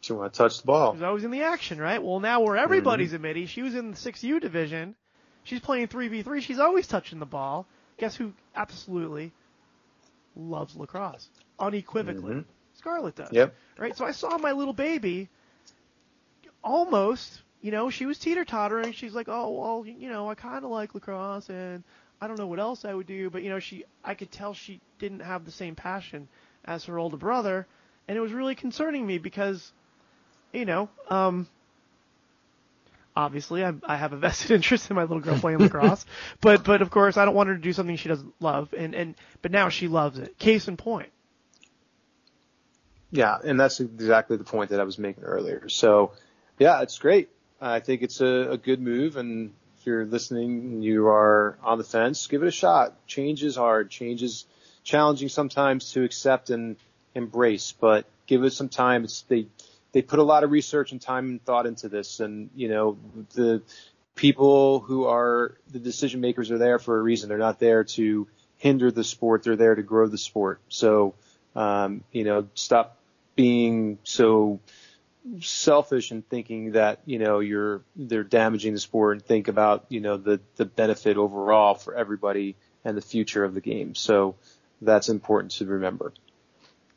She 0.01 0.13
want 0.13 0.33
to 0.33 0.37
touch 0.37 0.61
the 0.61 0.67
ball. 0.67 0.97
I 1.03 1.11
was 1.11 1.25
in 1.25 1.31
the 1.31 1.43
action, 1.43 1.81
right? 1.81 2.03
Well, 2.03 2.21
now 2.21 2.41
where 2.41 2.57
everybody's 2.57 3.13
a 3.13 3.19
midi, 3.19 3.47
she 3.47 3.63
was 3.63 3.75
in 3.75 3.93
the 3.93 3.97
6U 3.97 4.41
division. 4.41 4.97
She's 5.45 5.61
playing 5.61 5.89
3v3. 5.89 6.41
She's 6.43 6.59
always 6.59 6.87
touching 6.87 7.19
the 7.19 7.27
ball. 7.27 7.67
Guess 7.99 8.17
who 8.17 8.33
absolutely 8.55 9.33
loves 10.37 10.77
lacrosse? 10.77 11.29
Unequivocally. 11.59 12.35
Mhm. 12.35 12.45
Scarlett 12.75 13.15
does. 13.17 13.33
Yep. 13.33 13.55
Right? 13.79 13.97
So 13.97 14.05
I 14.05 14.13
saw 14.13 14.39
my 14.39 14.53
little 14.53 14.73
baby 14.73 15.29
almost, 16.65 17.43
you 17.61 17.71
know, 17.71 17.91
she 17.91 18.07
was 18.07 18.19
teeter 18.19 18.45
tottering. 18.45 18.93
She's 18.93 19.15
like, 19.15 19.29
oh, 19.29 19.51
well, 19.51 19.87
you 19.87 20.09
know, 20.09 20.29
I 20.31 20.35
kind 20.35 20.65
of 20.65 20.71
like 20.71 20.95
lacrosse 20.95 21.49
and 21.49 21.83
I 22.21 22.29
don't 22.29 22.39
know 22.39 22.47
what 22.47 22.59
else 22.61 22.85
I 22.85 22.95
would 22.95 23.07
do. 23.07 23.31
But, 23.31 23.43
you 23.43 23.51
know, 23.51 23.59
she, 23.59 23.85
I 24.05 24.15
could 24.15 24.31
tell 24.31 24.55
she 24.55 24.81
didn't 24.99 25.21
have 25.21 25.45
the 25.45 25.51
same 25.51 25.75
passion 25.75 26.29
as 26.65 26.85
her 26.85 26.99
older 26.99 27.17
brother. 27.17 27.67
And 28.09 28.17
it 28.17 28.21
was 28.21 28.33
really 28.33 28.55
concerning 28.55 29.07
me 29.07 29.19
because, 29.19 29.73
you 30.53 30.65
know, 30.65 30.89
um, 31.09 31.47
obviously 33.15 33.65
I, 33.65 33.73
I 33.85 33.97
have 33.97 34.13
a 34.13 34.17
vested 34.19 34.51
interest 34.51 34.91
in 34.91 34.97
my 34.97 35.03
little 35.03 35.21
girl 35.21 35.39
playing 35.39 35.59
lacrosse, 35.59 36.05
but 36.41 36.65
but 36.65 36.83
of 36.83 36.91
course 36.91 37.17
I 37.17 37.25
don't 37.25 37.35
want 37.35 37.49
her 37.49 37.57
to 37.57 37.61
do 37.61 37.73
something 37.73 37.97
she 37.97 38.09
doesn't 38.09 38.35
love, 38.41 38.75
and 38.77 38.95
and 38.95 39.15
but 39.41 39.53
now 39.53 39.69
she 39.69 39.89
loves 39.89 40.19
it. 40.19 40.39
Case 40.39 40.69
in 40.69 40.77
point. 40.77 41.11
Yeah, 43.11 43.37
and 43.45 43.61
that's 43.61 43.81
exactly 43.81 44.39
the 44.39 44.45
point 44.45 44.71
that 44.71 44.81
I 44.81 44.85
was 44.85 44.99
making 44.99 45.25
earlier. 45.25 45.69
So, 45.69 46.13
yeah, 46.59 46.81
it's 46.81 46.99
great. 46.99 47.29
I 47.61 47.81
think 47.81 48.01
it's 48.01 48.23
a, 48.23 48.53
a 48.53 48.57
good 48.57 48.81
move, 48.81 49.19
and 49.19 49.53
if 49.79 49.87
you're 49.87 50.07
listening, 50.07 50.61
and 50.61 50.85
you 50.85 51.09
are 51.09 51.59
on 51.63 51.77
the 51.77 51.85
fence, 51.85 52.27
give 52.27 52.43
it 52.43 52.49
a 52.49 52.53
shot. 52.53 53.07
Change 53.07 53.45
is 53.45 53.55
hard. 53.55 53.91
Change 53.91 54.23
is 54.23 54.47
challenging 54.83 55.29
sometimes 55.29 55.93
to 55.93 56.05
accept 56.05 56.49
and 56.49 56.77
embrace, 57.15 57.75
but 57.79 58.07
give 58.27 58.45
it 58.45 58.53
some 58.53 58.71
time. 58.71 59.05
It's 59.05 59.23
they 59.23 59.47
they 59.93 60.03
put 60.03 60.19
a 60.19 60.23
lot 60.23 60.45
of 60.45 60.51
research 60.51 60.93
and 60.93 61.01
time 61.01 61.29
and 61.29 61.45
thought 61.45 61.67
into 61.67 61.89
this, 61.89 62.21
and 62.21 62.51
you 62.55 62.69
know 62.69 62.99
the 63.35 63.63
people 64.15 64.81
who 64.81 65.05
are 65.05 65.57
the 65.71 65.79
decision 65.79 66.21
makers 66.21 66.51
are 66.51 66.59
there 66.59 66.79
for 66.79 66.99
a 66.99 67.03
reason. 67.03 67.29
They're 67.29 67.39
not 67.39 67.59
there 67.59 67.85
to 67.85 68.27
hinder 68.59 68.91
the 68.91 69.05
sport. 69.05 69.43
They're 69.43 69.57
there 69.57 69.75
to 69.75 69.83
grow 69.83 70.07
the 70.07 70.19
sport. 70.19 70.61
So, 70.69 71.15
um, 71.55 72.05
you 72.13 72.25
know, 72.25 72.49
stop 72.55 72.97
being 73.35 73.99
so 74.05 74.61
selfish 75.41 76.11
and 76.11 76.29
thinking 76.29 76.73
that 76.73 77.01
you 77.07 77.19
know 77.19 77.39
you're 77.39 77.83
they're 77.95 78.25
damaging 78.25 78.73
the 78.73 78.81
sport 78.81 79.17
and 79.17 79.25
think 79.25 79.49
about 79.49 79.87
you 79.89 80.01
know 80.01 80.17
the 80.17 80.41
the 80.57 80.65
benefit 80.65 81.17
overall 81.17 81.75
for 81.75 81.95
everybody 81.95 82.57
and 82.85 82.97
the 82.97 83.03
future 83.03 83.45
of 83.45 83.55
the 83.55 83.61
game. 83.61 83.95
So 83.95 84.37
that's 84.81 85.09
important 85.09 85.53
to 85.53 85.67
remember. 85.67 86.13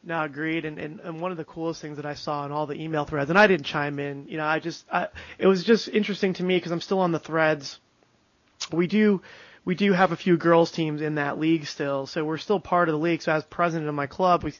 No, 0.08 0.22
agreed. 0.22 0.66
And, 0.66 0.78
and 0.78 1.00
and 1.00 1.20
one 1.20 1.32
of 1.32 1.38
the 1.38 1.44
coolest 1.44 1.82
things 1.82 1.98
that 1.98 2.06
I 2.06 2.14
saw 2.14 2.46
in 2.46 2.52
all 2.52 2.68
the 2.68 2.80
email 2.80 3.06
threads, 3.06 3.32
and 3.32 3.40
I 3.40 3.48
didn't 3.48 3.66
chime 3.66 3.98
in. 4.00 4.28
You 4.28 4.38
know, 4.38 4.46
I 4.46 4.60
just 4.60 4.86
I, 4.92 5.08
it 5.40 5.48
was 5.48 5.64
just 5.64 5.88
interesting 5.88 6.34
to 6.34 6.44
me 6.44 6.58
because 6.58 6.72
I'm 6.72 6.82
still 6.82 7.00
on 7.00 7.12
the 7.12 7.20
threads. 7.20 7.80
We 8.72 8.86
do 8.86 9.24
we 9.66 9.74
do 9.74 9.94
have 9.94 10.12
a 10.12 10.16
few 10.16 10.38
girls 10.38 10.72
teams 10.72 11.02
in 11.02 11.16
that 11.16 11.40
league 11.40 11.66
still, 11.66 12.06
so 12.06 12.24
we're 12.24 12.38
still 12.38 12.60
part 12.60 12.88
of 12.88 12.94
the 12.94 13.00
league. 13.00 13.24
So 13.24 13.32
as 13.32 13.44
president 13.46 13.90
of 13.90 13.96
my 13.96 14.06
club, 14.06 14.44
we 14.44 14.54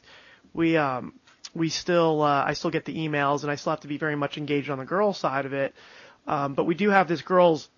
we 0.52 0.76
um 0.76 1.14
we 1.54 1.68
still 1.68 2.22
uh, 2.22 2.44
I 2.44 2.54
still 2.54 2.72
get 2.72 2.84
the 2.84 2.96
emails, 2.96 3.42
and 3.42 3.50
I 3.50 3.54
still 3.54 3.70
have 3.70 3.80
to 3.80 3.88
be 3.88 3.98
very 3.98 4.16
much 4.16 4.38
engaged 4.38 4.68
on 4.68 4.78
the 4.78 4.84
girls 4.84 5.16
side 5.16 5.46
of 5.46 5.52
it. 5.52 5.74
Um, 6.26 6.54
but 6.54 6.64
we 6.64 6.74
do 6.74 6.90
have 6.90 7.06
this 7.06 7.22
girls 7.22 7.68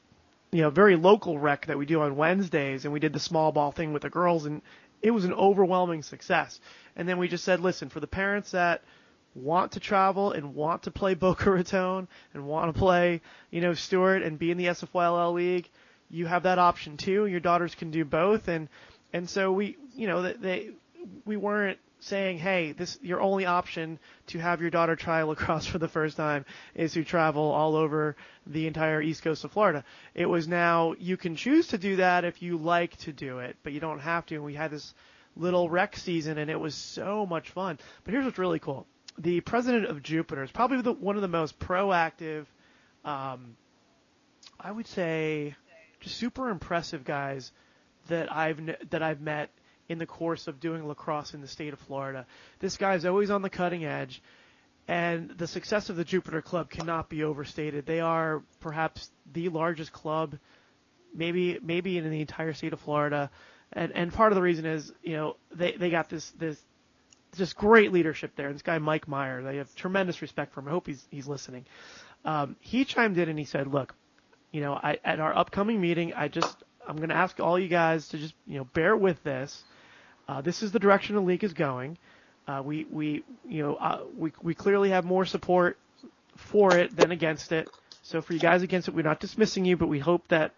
you 0.50 0.62
know, 0.62 0.70
very 0.70 0.96
local 0.96 1.38
rec 1.38 1.66
that 1.66 1.76
we 1.76 1.84
do 1.84 2.00
on 2.00 2.16
Wednesdays, 2.16 2.84
and 2.84 2.92
we 2.92 3.00
did 3.00 3.12
the 3.12 3.20
small 3.20 3.52
ball 3.52 3.70
thing 3.70 3.92
with 3.92 4.02
the 4.02 4.10
girls, 4.10 4.46
and 4.46 4.62
it 5.02 5.10
was 5.10 5.24
an 5.24 5.32
overwhelming 5.32 6.02
success. 6.02 6.60
And 6.96 7.08
then 7.08 7.18
we 7.18 7.28
just 7.28 7.44
said, 7.44 7.60
listen, 7.60 7.88
for 7.88 8.00
the 8.00 8.06
parents 8.06 8.50
that 8.52 8.82
want 9.34 9.72
to 9.72 9.80
travel 9.80 10.32
and 10.32 10.54
want 10.54 10.82
to 10.84 10.90
play 10.90 11.14
Boca 11.14 11.50
Raton 11.50 12.08
and 12.34 12.46
want 12.46 12.74
to 12.74 12.78
play, 12.78 13.20
you 13.50 13.60
know, 13.60 13.74
Stuart 13.74 14.22
and 14.22 14.38
be 14.38 14.50
in 14.50 14.58
the 14.58 14.66
SFYLL 14.66 15.34
league, 15.34 15.68
you 16.10 16.26
have 16.26 16.44
that 16.44 16.58
option 16.58 16.96
too. 16.96 17.26
Your 17.26 17.40
daughters 17.40 17.74
can 17.74 17.90
do 17.90 18.04
both, 18.04 18.48
and 18.48 18.68
and 19.12 19.28
so 19.28 19.52
we, 19.52 19.76
you 19.94 20.06
know, 20.06 20.22
they 20.22 20.70
we 21.26 21.36
weren't 21.36 21.78
saying, 22.00 22.38
hey, 22.38 22.72
this 22.72 22.98
your 23.02 23.20
only 23.20 23.46
option 23.46 23.98
to 24.28 24.38
have 24.38 24.60
your 24.60 24.70
daughter 24.70 24.96
try 24.96 25.22
lacrosse 25.24 25.66
for 25.66 25.78
the 25.78 25.88
first 25.88 26.16
time 26.16 26.44
is 26.74 26.92
to 26.92 27.04
travel 27.04 27.42
all 27.42 27.76
over 27.76 28.16
the 28.46 28.66
entire 28.66 29.02
east 29.02 29.22
coast 29.22 29.44
of 29.44 29.52
Florida. 29.52 29.84
It 30.14 30.26
was 30.26 30.46
now 30.46 30.94
you 30.98 31.16
can 31.16 31.36
choose 31.36 31.68
to 31.68 31.78
do 31.78 31.96
that 31.96 32.24
if 32.24 32.42
you 32.42 32.56
like 32.56 32.96
to 32.98 33.12
do 33.12 33.40
it, 33.40 33.56
but 33.62 33.72
you 33.72 33.80
don't 33.80 34.00
have 34.00 34.26
to. 34.26 34.36
And 34.36 34.44
we 34.44 34.54
had 34.54 34.70
this 34.70 34.94
little 35.36 35.68
rec 35.68 35.96
season, 35.96 36.38
and 36.38 36.50
it 36.50 36.58
was 36.58 36.74
so 36.74 37.26
much 37.26 37.50
fun. 37.50 37.78
But 38.04 38.12
here's 38.12 38.24
what's 38.24 38.38
really 38.38 38.58
cool: 38.58 38.86
the 39.18 39.40
president 39.40 39.86
of 39.86 40.02
Jupiter 40.02 40.42
is 40.42 40.50
probably 40.50 40.80
the, 40.82 40.92
one 40.92 41.16
of 41.16 41.22
the 41.22 41.28
most 41.28 41.58
proactive, 41.58 42.46
um, 43.04 43.56
I 44.60 44.70
would 44.70 44.86
say, 44.86 45.56
just 46.00 46.16
super 46.16 46.50
impressive 46.50 47.04
guys 47.04 47.52
that 48.08 48.32
I've 48.32 48.60
that 48.90 49.02
I've 49.02 49.20
met 49.20 49.50
in 49.88 49.98
the 49.98 50.06
course 50.06 50.48
of 50.48 50.60
doing 50.60 50.86
lacrosse 50.86 51.34
in 51.34 51.40
the 51.40 51.48
state 51.48 51.72
of 51.72 51.78
Florida. 51.80 52.26
This 52.60 52.76
guy's 52.76 53.04
always 53.04 53.30
on 53.30 53.42
the 53.42 53.50
cutting 53.50 53.84
edge, 53.84 54.22
and 54.86 55.30
the 55.30 55.46
success 55.46 55.90
of 55.90 55.96
the 55.96 56.04
Jupiter 56.04 56.42
Club 56.42 56.70
cannot 56.70 57.08
be 57.08 57.24
overstated. 57.24 57.86
They 57.86 58.00
are 58.00 58.42
perhaps 58.60 59.10
the 59.32 59.48
largest 59.48 59.92
club, 59.92 60.38
maybe 61.14 61.58
maybe 61.62 61.98
in 61.98 62.08
the 62.08 62.20
entire 62.20 62.52
state 62.52 62.72
of 62.72 62.80
Florida, 62.80 63.30
and 63.72 63.92
and 63.92 64.12
part 64.12 64.32
of 64.32 64.36
the 64.36 64.42
reason 64.42 64.66
is 64.66 64.92
you 65.02 65.14
know 65.14 65.36
they 65.54 65.72
they 65.72 65.90
got 65.90 66.08
this 66.08 66.30
this 66.38 66.60
just 67.36 67.56
great 67.56 67.92
leadership 67.92 68.32
there. 68.36 68.52
This 68.52 68.62
guy 68.62 68.78
Mike 68.78 69.08
Meyer, 69.08 69.42
they 69.42 69.56
have 69.56 69.74
tremendous 69.74 70.22
respect 70.22 70.52
for 70.52 70.60
him. 70.60 70.68
I 70.68 70.70
hope 70.72 70.86
he's 70.86 71.04
he's 71.10 71.26
listening. 71.26 71.64
Um, 72.24 72.56
he 72.60 72.84
chimed 72.84 73.16
in 73.16 73.28
and 73.28 73.38
he 73.38 73.44
said, 73.44 73.68
"Look, 73.68 73.94
you 74.50 74.60
know, 74.60 74.74
I, 74.74 74.98
at 75.04 75.20
our 75.20 75.36
upcoming 75.36 75.80
meeting, 75.80 76.12
I 76.14 76.28
just 76.28 76.56
I'm 76.86 76.96
going 76.96 77.10
to 77.10 77.14
ask 77.16 77.38
all 77.38 77.58
you 77.58 77.68
guys 77.68 78.08
to 78.08 78.18
just 78.18 78.34
you 78.46 78.58
know 78.58 78.64
bear 78.64 78.96
with 78.96 79.22
this. 79.22 79.64
Uh, 80.28 80.40
this 80.42 80.62
is 80.62 80.72
the 80.72 80.78
direction 80.78 81.14
the 81.16 81.22
league 81.22 81.42
is 81.42 81.54
going. 81.54 81.96
Uh, 82.46 82.62
we 82.64 82.86
we 82.90 83.24
you 83.46 83.62
know 83.62 83.74
uh, 83.76 84.00
we 84.16 84.32
we 84.42 84.54
clearly 84.54 84.90
have 84.90 85.04
more 85.04 85.24
support 85.24 85.78
for 86.36 86.76
it 86.76 86.94
than 86.94 87.10
against 87.10 87.52
it. 87.52 87.68
So 88.02 88.20
for 88.22 88.32
you 88.32 88.38
guys 88.38 88.62
against 88.62 88.88
it, 88.88 88.94
we're 88.94 89.02
not 89.02 89.20
dismissing 89.20 89.64
you, 89.64 89.76
but 89.76 89.88
we 89.88 89.98
hope 89.98 90.28
that 90.28 90.54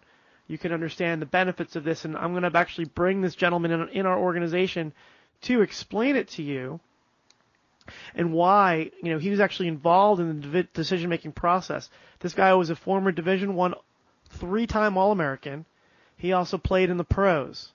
you 0.47 0.57
can 0.57 0.71
understand 0.71 1.21
the 1.21 1.25
benefits 1.25 1.75
of 1.75 1.83
this. 1.83 2.05
And 2.05 2.15
I'm 2.17 2.33
going 2.33 2.49
to 2.49 2.57
actually 2.57 2.85
bring 2.85 3.21
this 3.21 3.35
gentleman 3.35 3.71
in, 3.71 3.89
in 3.89 4.05
our 4.05 4.17
organization 4.17 4.93
to 5.43 5.61
explain 5.61 6.15
it 6.15 6.29
to 6.29 6.43
you 6.43 6.79
and 8.15 8.31
why 8.31 8.91
you 9.01 9.11
know 9.11 9.19
he 9.19 9.29
was 9.29 9.39
actually 9.39 9.67
involved 9.67 10.21
in 10.21 10.51
the 10.51 10.63
decision 10.63 11.09
making 11.09 11.31
process. 11.31 11.89
This 12.19 12.33
guy 12.33 12.53
was 12.53 12.69
a 12.69 12.75
former 12.75 13.11
Division 13.11 13.55
One, 13.55 13.73
three-time 14.29 14.97
All-American. 14.97 15.65
He 16.17 16.33
also 16.33 16.57
played 16.57 16.89
in 16.89 16.97
the 16.97 17.03
pros, 17.03 17.71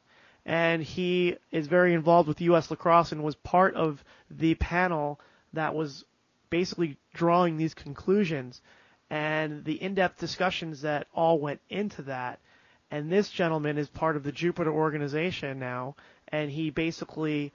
and 0.47 0.81
he 0.81 1.37
is 1.51 1.67
very 1.67 1.93
involved 1.93 2.29
with 2.29 2.41
U.S. 2.41 2.71
lacrosse 2.71 3.11
and 3.11 3.25
was 3.25 3.35
part 3.35 3.75
of 3.75 4.03
the 4.31 4.55
panel 4.55 5.21
that 5.53 5.75
was 5.75 6.05
basically 6.49 6.97
drawing 7.13 7.57
these 7.57 7.75
conclusions 7.75 8.63
and 9.11 9.65
the 9.65 9.83
in-depth 9.83 10.19
discussions 10.19 10.83
that 10.83 11.09
all 11.13 11.41
went 11.41 11.61
into 11.69 12.03
that. 12.03 12.39
And 12.93 13.11
this 13.11 13.29
gentleman 13.29 13.77
is 13.77 13.89
part 13.89 14.15
of 14.17 14.23
the 14.23 14.31
Jupiter 14.31 14.71
organization 14.71 15.59
now, 15.59 15.97
and 16.29 16.49
he 16.49 16.71
basically 16.71 17.53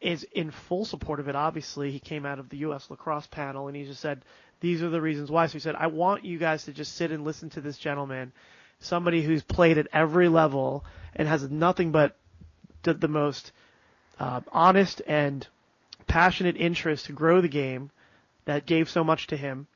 is 0.00 0.26
in 0.32 0.50
full 0.50 0.86
support 0.86 1.20
of 1.20 1.28
it. 1.28 1.36
Obviously, 1.36 1.90
he 1.90 1.98
came 1.98 2.24
out 2.24 2.38
of 2.38 2.48
the 2.48 2.58
U.S. 2.58 2.88
lacrosse 2.88 3.26
panel 3.26 3.68
and 3.68 3.76
he 3.76 3.84
just 3.84 4.00
said, 4.00 4.22
these 4.60 4.82
are 4.82 4.88
the 4.88 5.00
reasons 5.00 5.30
why. 5.30 5.46
So 5.46 5.54
he 5.54 5.58
said, 5.58 5.74
I 5.74 5.88
want 5.88 6.24
you 6.24 6.38
guys 6.38 6.64
to 6.64 6.72
just 6.72 6.94
sit 6.94 7.12
and 7.12 7.24
listen 7.24 7.50
to 7.50 7.60
this 7.60 7.76
gentleman, 7.76 8.32
somebody 8.80 9.22
who's 9.22 9.42
played 9.42 9.78
at 9.78 9.88
every 9.92 10.28
level 10.28 10.84
and 11.14 11.28
has 11.28 11.48
nothing 11.48 11.92
but 11.92 12.16
the, 12.82 12.94
the 12.94 13.08
most 13.08 13.52
uh, 14.18 14.40
honest 14.52 15.02
and 15.06 15.46
passionate 16.06 16.56
interest 16.56 17.06
to 17.06 17.12
grow 17.12 17.40
the 17.40 17.48
game 17.48 17.90
that 18.44 18.66
gave 18.66 18.88
so 18.88 19.04
much 19.04 19.28
to 19.28 19.36
him. 19.36 19.66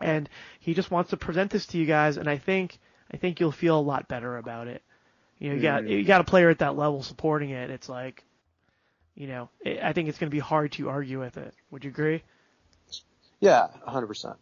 And 0.00 0.28
he 0.60 0.72
just 0.74 0.90
wants 0.90 1.10
to 1.10 1.16
present 1.16 1.50
this 1.50 1.66
to 1.66 1.78
you 1.78 1.84
guys, 1.84 2.16
and 2.16 2.28
I 2.28 2.38
think 2.38 2.78
I 3.12 3.18
think 3.18 3.38
you'll 3.38 3.52
feel 3.52 3.78
a 3.78 3.82
lot 3.82 4.08
better 4.08 4.38
about 4.38 4.66
it. 4.66 4.82
You 5.38 5.50
know, 5.50 5.56
you 5.56 5.62
got 5.62 5.86
you 5.86 6.04
got 6.04 6.22
a 6.22 6.24
player 6.24 6.48
at 6.48 6.60
that 6.60 6.76
level 6.76 7.02
supporting 7.02 7.50
it. 7.50 7.70
It's 7.70 7.88
like, 7.88 8.24
you 9.14 9.26
know, 9.26 9.50
I 9.82 9.92
think 9.92 10.08
it's 10.08 10.18
going 10.18 10.30
to 10.30 10.34
be 10.34 10.40
hard 10.40 10.72
to 10.72 10.88
argue 10.88 11.20
with 11.20 11.36
it. 11.36 11.54
Would 11.70 11.84
you 11.84 11.90
agree? 11.90 12.22
Yeah, 13.40 13.68
hundred 13.84 14.06
percent. 14.06 14.36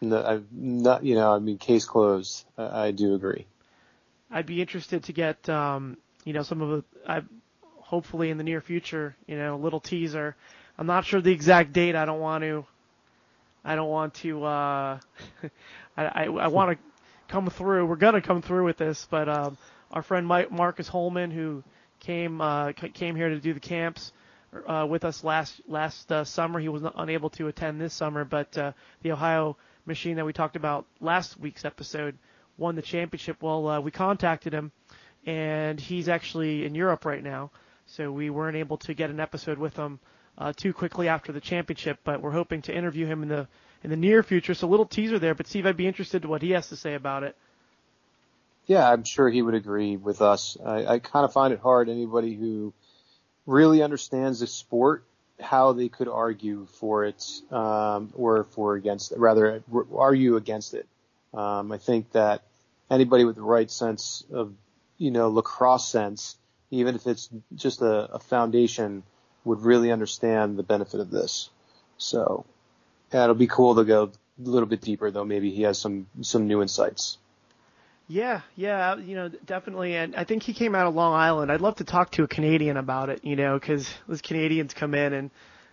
No, 0.00 0.22
I'm 0.22 0.46
not. 0.52 1.04
You 1.04 1.14
know, 1.14 1.34
I 1.34 1.38
mean, 1.38 1.58
case 1.58 1.84
closed. 1.84 2.44
I, 2.56 2.86
I 2.86 2.90
do 2.92 3.14
agree. 3.14 3.46
I'd 4.30 4.46
be 4.46 4.60
interested 4.60 5.04
to 5.04 5.12
get, 5.12 5.48
um, 5.48 5.96
you 6.24 6.32
know, 6.32 6.42
some 6.42 6.60
of 6.60 6.68
the. 6.70 7.10
I 7.10 7.22
hopefully 7.80 8.30
in 8.30 8.36
the 8.36 8.44
near 8.44 8.60
future, 8.60 9.16
you 9.26 9.36
know, 9.36 9.54
a 9.54 9.56
little 9.56 9.80
teaser. 9.80 10.36
I'm 10.78 10.86
not 10.86 11.04
sure 11.04 11.20
the 11.20 11.32
exact 11.32 11.72
date. 11.72 11.96
I 11.96 12.04
don't 12.04 12.20
want 12.20 12.42
to. 12.42 12.64
I 13.64 13.74
don't 13.74 13.88
want 13.88 14.14
to. 14.14 14.44
Uh, 14.44 15.00
I 15.96 16.04
I, 16.04 16.24
I 16.24 16.48
want 16.48 16.78
to 16.78 16.84
come 17.28 17.48
through. 17.50 17.86
We're 17.86 17.96
gonna 17.96 18.20
come 18.20 18.42
through 18.42 18.64
with 18.64 18.76
this, 18.76 19.06
but 19.10 19.28
um, 19.28 19.58
our 19.90 20.02
friend 20.02 20.26
Mike, 20.26 20.50
Marcus 20.52 20.86
Holman, 20.86 21.30
who 21.30 21.64
came 22.00 22.40
uh, 22.40 22.72
came 22.72 23.16
here 23.16 23.30
to 23.30 23.40
do 23.40 23.54
the 23.54 23.60
camps 23.60 24.12
uh, 24.66 24.86
with 24.88 25.04
us 25.04 25.24
last 25.24 25.60
last 25.66 26.10
uh, 26.12 26.24
summer. 26.24 26.60
He 26.60 26.68
was 26.68 26.82
unable 26.96 27.30
to 27.30 27.48
attend 27.48 27.80
this 27.80 27.94
summer, 27.94 28.24
but 28.24 28.56
uh, 28.56 28.72
the 29.02 29.12
Ohio 29.12 29.56
machine 29.88 30.16
that 30.16 30.24
we 30.24 30.32
talked 30.32 30.54
about 30.54 30.86
last 31.00 31.40
week's 31.40 31.64
episode 31.64 32.16
won 32.56 32.76
the 32.76 32.82
championship. 32.82 33.42
Well, 33.42 33.66
uh, 33.66 33.80
we 33.80 33.90
contacted 33.90 34.52
him, 34.52 34.70
and 35.26 35.80
he's 35.80 36.08
actually 36.08 36.64
in 36.64 36.74
Europe 36.74 37.04
right 37.04 37.22
now, 37.22 37.50
so 37.86 38.12
we 38.12 38.30
weren't 38.30 38.56
able 38.56 38.76
to 38.78 38.94
get 38.94 39.10
an 39.10 39.18
episode 39.18 39.58
with 39.58 39.74
him 39.74 39.98
uh, 40.36 40.52
too 40.52 40.72
quickly 40.72 41.08
after 41.08 41.32
the 41.32 41.40
championship. 41.40 41.98
But 42.04 42.20
we're 42.20 42.30
hoping 42.30 42.62
to 42.62 42.76
interview 42.76 43.06
him 43.06 43.22
in 43.22 43.28
the 43.28 43.48
in 43.82 43.90
the 43.90 43.96
near 43.96 44.22
future. 44.22 44.54
So 44.54 44.68
a 44.68 44.70
little 44.70 44.86
teaser 44.86 45.18
there. 45.18 45.34
But 45.34 45.46
Steve, 45.46 45.66
I'd 45.66 45.76
be 45.76 45.86
interested 45.86 46.24
in 46.24 46.30
what 46.30 46.42
he 46.42 46.50
has 46.50 46.68
to 46.68 46.76
say 46.76 46.94
about 46.94 47.24
it. 47.24 47.36
Yeah, 48.66 48.88
I'm 48.88 49.04
sure 49.04 49.30
he 49.30 49.40
would 49.40 49.54
agree 49.54 49.96
with 49.96 50.20
us. 50.20 50.58
I, 50.64 50.84
I 50.84 50.98
kind 50.98 51.24
of 51.24 51.32
find 51.32 51.54
it 51.54 51.60
hard 51.60 51.88
anybody 51.88 52.34
who 52.34 52.74
really 53.46 53.82
understands 53.82 54.40
the 54.40 54.46
sport 54.46 55.04
how 55.40 55.72
they 55.72 55.88
could 55.88 56.08
argue 56.08 56.66
for 56.66 57.04
it 57.04 57.24
um, 57.50 58.10
or 58.14 58.44
for 58.44 58.74
against 58.74 59.12
rather 59.16 59.62
argue 59.94 60.36
against 60.36 60.74
it. 60.74 60.86
Um, 61.32 61.72
I 61.72 61.78
think 61.78 62.12
that 62.12 62.42
anybody 62.90 63.24
with 63.24 63.36
the 63.36 63.42
right 63.42 63.70
sense 63.70 64.24
of 64.32 64.52
you 64.96 65.10
know 65.10 65.28
lacrosse 65.28 65.88
sense, 65.88 66.36
even 66.70 66.94
if 66.94 67.06
it's 67.06 67.28
just 67.54 67.82
a, 67.82 68.14
a 68.14 68.18
foundation, 68.18 69.02
would 69.44 69.60
really 69.62 69.92
understand 69.92 70.58
the 70.58 70.62
benefit 70.62 71.00
of 71.00 71.10
this. 71.10 71.50
So 71.98 72.44
yeah, 73.12 73.24
it'll 73.24 73.34
be 73.34 73.46
cool 73.46 73.76
to 73.76 73.84
go 73.84 74.04
a 74.44 74.48
little 74.48 74.68
bit 74.68 74.80
deeper 74.80 75.10
though. 75.10 75.24
Maybe 75.24 75.50
he 75.50 75.62
has 75.62 75.78
some 75.78 76.06
some 76.22 76.48
new 76.48 76.62
insights. 76.62 77.18
Yeah, 78.10 78.40
yeah, 78.56 78.96
you 78.96 79.14
know, 79.14 79.28
definitely. 79.28 79.94
And 79.94 80.16
I 80.16 80.24
think 80.24 80.42
he 80.42 80.54
came 80.54 80.74
out 80.74 80.86
of 80.86 80.94
Long 80.94 81.12
Island. 81.12 81.52
I'd 81.52 81.60
love 81.60 81.76
to 81.76 81.84
talk 81.84 82.10
to 82.12 82.22
a 82.22 82.28
Canadian 82.28 82.78
about 82.78 83.10
it, 83.10 83.22
you 83.22 83.36
know, 83.36 83.58
because 83.58 83.88
those 84.08 84.22
Canadians 84.22 84.72
come 84.72 84.94
in 84.94 85.12
and, 85.12 85.30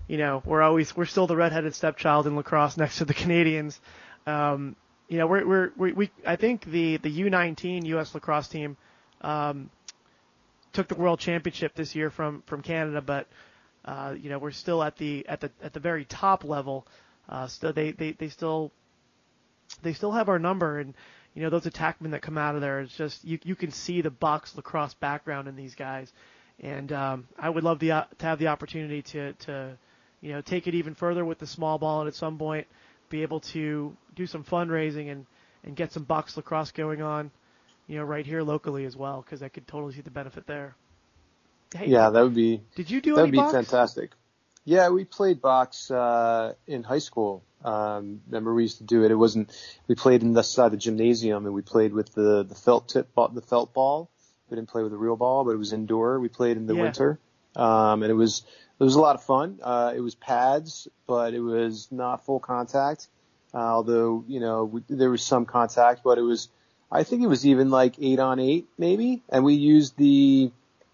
you 0.09 0.17
know, 0.17 0.43
we're 0.45 0.61
always 0.61 0.95
we're 0.97 1.05
still 1.05 1.27
the 1.27 1.35
redheaded 1.37 1.73
stepchild 1.73 2.27
in 2.27 2.35
lacrosse 2.35 2.75
next 2.77 2.97
to 2.97 3.05
the 3.05 3.13
Canadians. 3.13 3.79
Um, 4.27 4.75
you 5.07 5.17
know, 5.17 5.27
we're 5.27 5.47
we're 5.47 5.71
we, 5.77 5.93
we 5.93 6.11
I 6.27 6.35
think 6.35 6.65
the 6.65 6.97
the 6.97 7.21
U19 7.21 7.85
U.S. 7.85 8.13
lacrosse 8.13 8.49
team 8.49 8.75
um, 9.21 9.69
took 10.73 10.89
the 10.89 10.95
world 10.95 11.19
championship 11.19 11.73
this 11.73 11.95
year 11.95 12.09
from 12.09 12.43
from 12.47 12.61
Canada, 12.61 13.01
but 13.01 13.27
uh, 13.85 14.13
you 14.19 14.29
know 14.29 14.39
we're 14.39 14.51
still 14.51 14.83
at 14.83 14.97
the 14.97 15.25
at 15.29 15.39
the 15.39 15.51
at 15.63 15.71
the 15.71 15.79
very 15.79 16.03
top 16.03 16.43
level. 16.43 16.85
Uh, 17.29 17.47
still 17.47 17.71
they, 17.71 17.91
they 17.91 18.11
they 18.11 18.27
still 18.27 18.71
they 19.83 19.93
still 19.93 20.11
have 20.11 20.27
our 20.27 20.39
number 20.39 20.79
and 20.79 20.93
you 21.35 21.41
know, 21.41 21.49
those 21.49 21.65
attackmen 21.65 22.11
that 22.11 22.21
come 22.21 22.37
out 22.37 22.55
of 22.55 22.61
there, 22.61 22.79
it's 22.79 22.95
just 22.95 23.23
you 23.25 23.37
you 23.43 23.55
can 23.55 23.71
see 23.71 24.01
the 24.01 24.09
box 24.09 24.55
lacrosse 24.55 24.93
background 24.93 25.47
in 25.47 25.55
these 25.55 25.75
guys, 25.75 26.11
and 26.61 26.91
um, 26.93 27.27
I 27.37 27.49
would 27.49 27.63
love 27.63 27.79
the 27.79 27.91
uh, 27.91 28.03
to 28.19 28.25
have 28.25 28.39
the 28.39 28.47
opportunity 28.47 29.01
to 29.01 29.33
to 29.33 29.77
you 30.21 30.31
know 30.31 30.41
take 30.41 30.67
it 30.67 30.73
even 30.73 30.95
further 30.95 31.25
with 31.25 31.37
the 31.37 31.47
small 31.47 31.77
ball 31.77 31.99
and 32.01 32.07
at 32.07 32.15
some 32.15 32.37
point 32.37 32.67
be 33.09 33.21
able 33.21 33.41
to 33.41 33.95
do 34.15 34.25
some 34.25 34.43
fundraising 34.45 35.11
and 35.11 35.25
and 35.65 35.75
get 35.75 35.91
some 35.91 36.03
box 36.03 36.37
lacrosse 36.37 36.71
going 36.71 37.01
on, 37.01 37.31
you 37.87 37.97
know, 37.97 38.05
right 38.05 38.25
here 38.25 38.41
locally 38.41 38.85
as 38.85 38.95
well 38.95 39.21
because 39.21 39.43
I 39.43 39.49
could 39.49 39.67
totally 39.67 39.93
see 39.93 40.01
the 40.01 40.11
benefit 40.11 40.47
there. 40.47 40.75
Hey, 41.75 41.87
yeah, 41.87 42.09
that 42.11 42.21
would 42.21 42.35
be. 42.35 42.61
Did 42.75 42.89
you 42.89 43.01
do 43.01 43.15
that 43.15 43.23
would 43.23 43.31
be 43.31 43.37
box? 43.37 43.53
fantastic. 43.53 44.11
Yeah, 44.63 44.89
we 44.89 45.03
played 45.03 45.41
box 45.41 45.91
uh, 45.91 46.53
in 46.65 46.83
high 46.83 46.99
school. 46.99 47.43
Um, 47.65 48.21
remember 48.27 48.53
we 48.53 48.61
used 48.61 48.77
to 48.77 48.83
do 48.83 49.03
it. 49.03 49.11
It 49.11 49.15
wasn't. 49.15 49.51
We 49.87 49.95
played 49.95 50.21
in 50.21 50.33
the 50.33 50.43
side 50.43 50.67
of 50.67 50.71
the 50.71 50.77
gymnasium, 50.77 51.45
and 51.45 51.55
we 51.55 51.63
played 51.63 51.93
with 51.93 52.13
the 52.13 52.43
the 52.43 52.55
felt 52.55 52.89
tip 52.89 53.13
ball, 53.15 53.29
the 53.29 53.41
felt 53.41 53.73
ball. 53.73 54.09
We 54.49 54.55
didn't 54.55 54.69
play 54.69 54.83
with 54.83 54.93
a 54.93 54.97
real 54.97 55.15
ball, 55.15 55.43
but 55.43 55.51
it 55.51 55.57
was 55.57 55.73
indoor. 55.73 56.19
We 56.19 56.29
played 56.29 56.57
in 56.57 56.67
the 56.67 56.75
Yeah. 56.75 56.81
winter, 56.83 57.19
um, 57.55 58.03
and 58.03 58.11
it 58.11 58.15
was 58.15 58.43
it 58.79 58.83
was 58.83 58.95
a 58.95 59.01
lot 59.01 59.15
of 59.15 59.23
fun. 59.23 59.59
Uh, 59.63 59.93
it 59.95 60.01
was 60.01 60.13
pads, 60.13 60.87
but 61.07 61.33
it 61.33 61.39
was 61.39 61.87
not 61.91 62.23
full 62.25 62.39
contact. 62.39 63.07
Uh, 63.53 63.57
although 63.57 64.23
you 64.27 64.39
know 64.39 64.65
we, 64.65 64.83
there 64.87 65.09
was 65.09 65.23
some 65.23 65.45
contact, 65.45 66.01
but 66.03 66.17
it 66.17 66.23
was. 66.23 66.49
I 66.91 67.03
think 67.03 67.23
it 67.23 67.27
was 67.27 67.47
even 67.47 67.71
like 67.71 67.95
eight 67.99 68.19
on 68.19 68.39
eight, 68.39 68.67
maybe. 68.77 69.23
And 69.29 69.43
we 69.43 69.55
used 69.55 69.97
the 69.97 70.51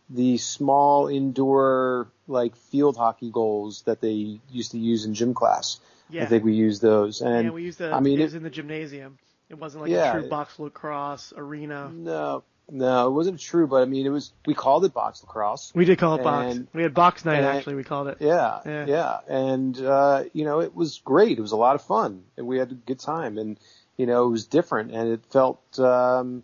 the 0.10 0.38
small 0.38 1.08
indoor 1.08 2.08
like 2.28 2.56
field 2.56 2.96
hockey 2.96 3.30
goals 3.30 3.82
that 3.84 4.00
they 4.00 4.40
used 4.50 4.72
to 4.72 4.80
use 4.80 5.04
in 5.06 5.14
gym 5.14 5.34
class. 5.34 5.80
Yeah. 6.12 6.24
I 6.24 6.26
think 6.26 6.44
we 6.44 6.54
used 6.54 6.82
those. 6.82 7.22
And 7.22 7.46
yeah, 7.46 7.52
we 7.52 7.64
used 7.64 7.80
the. 7.80 7.92
I 7.92 8.00
mean, 8.00 8.20
it 8.20 8.22
it- 8.22 8.26
was 8.26 8.34
in 8.36 8.44
the 8.44 8.50
gymnasium. 8.50 9.18
It 9.50 9.60
wasn't 9.60 9.82
like 9.84 9.92
Yeah. 9.92 10.16
a 10.16 10.20
true 10.22 10.30
box 10.30 10.58
lacrosse 10.60 11.34
arena. 11.36 11.92
no, 11.94 12.44
no, 12.70 13.08
it 13.08 13.12
wasn't 13.12 13.38
true, 13.40 13.68
but 13.68 13.82
I 13.82 13.86
mean, 13.86 14.06
it 14.06 14.10
was. 14.10 14.32
We 14.46 14.54
called 14.54 14.86
it 14.86 14.94
box 14.94 15.22
lacrosse. 15.24 15.74
We 15.76 15.84
did 15.84 15.98
call 15.98 16.16
it 16.16 16.24
box. 16.24 16.56
And- 16.56 16.68
We 16.74 16.84
had 16.84 16.94
box 16.94 17.26
night 17.26 17.44
actually. 17.44 17.76
We 17.76 17.84
called 17.84 18.08
it. 18.08 18.18
Yeah, 18.22 18.60
Yeah. 18.66 18.86
yeah, 18.88 19.20
and 19.28 19.78
uh, 19.80 20.24
you 20.34 20.46
know, 20.46 20.62
it 20.62 20.74
was 20.74 21.00
great. 21.04 21.38
It 21.38 21.42
was 21.42 21.52
a 21.52 21.58
lot 21.58 21.76
of 21.76 21.82
fun, 21.82 22.24
and 22.38 22.48
we 22.48 22.58
had 22.60 22.72
a 22.72 22.76
good 22.76 23.00
time. 23.00 23.38
And 23.38 23.60
you 23.98 24.06
know, 24.06 24.26
it 24.26 24.30
was 24.30 24.46
different, 24.48 24.92
and 24.92 25.10
it 25.10 25.26
felt 25.32 25.60
um, 25.80 26.44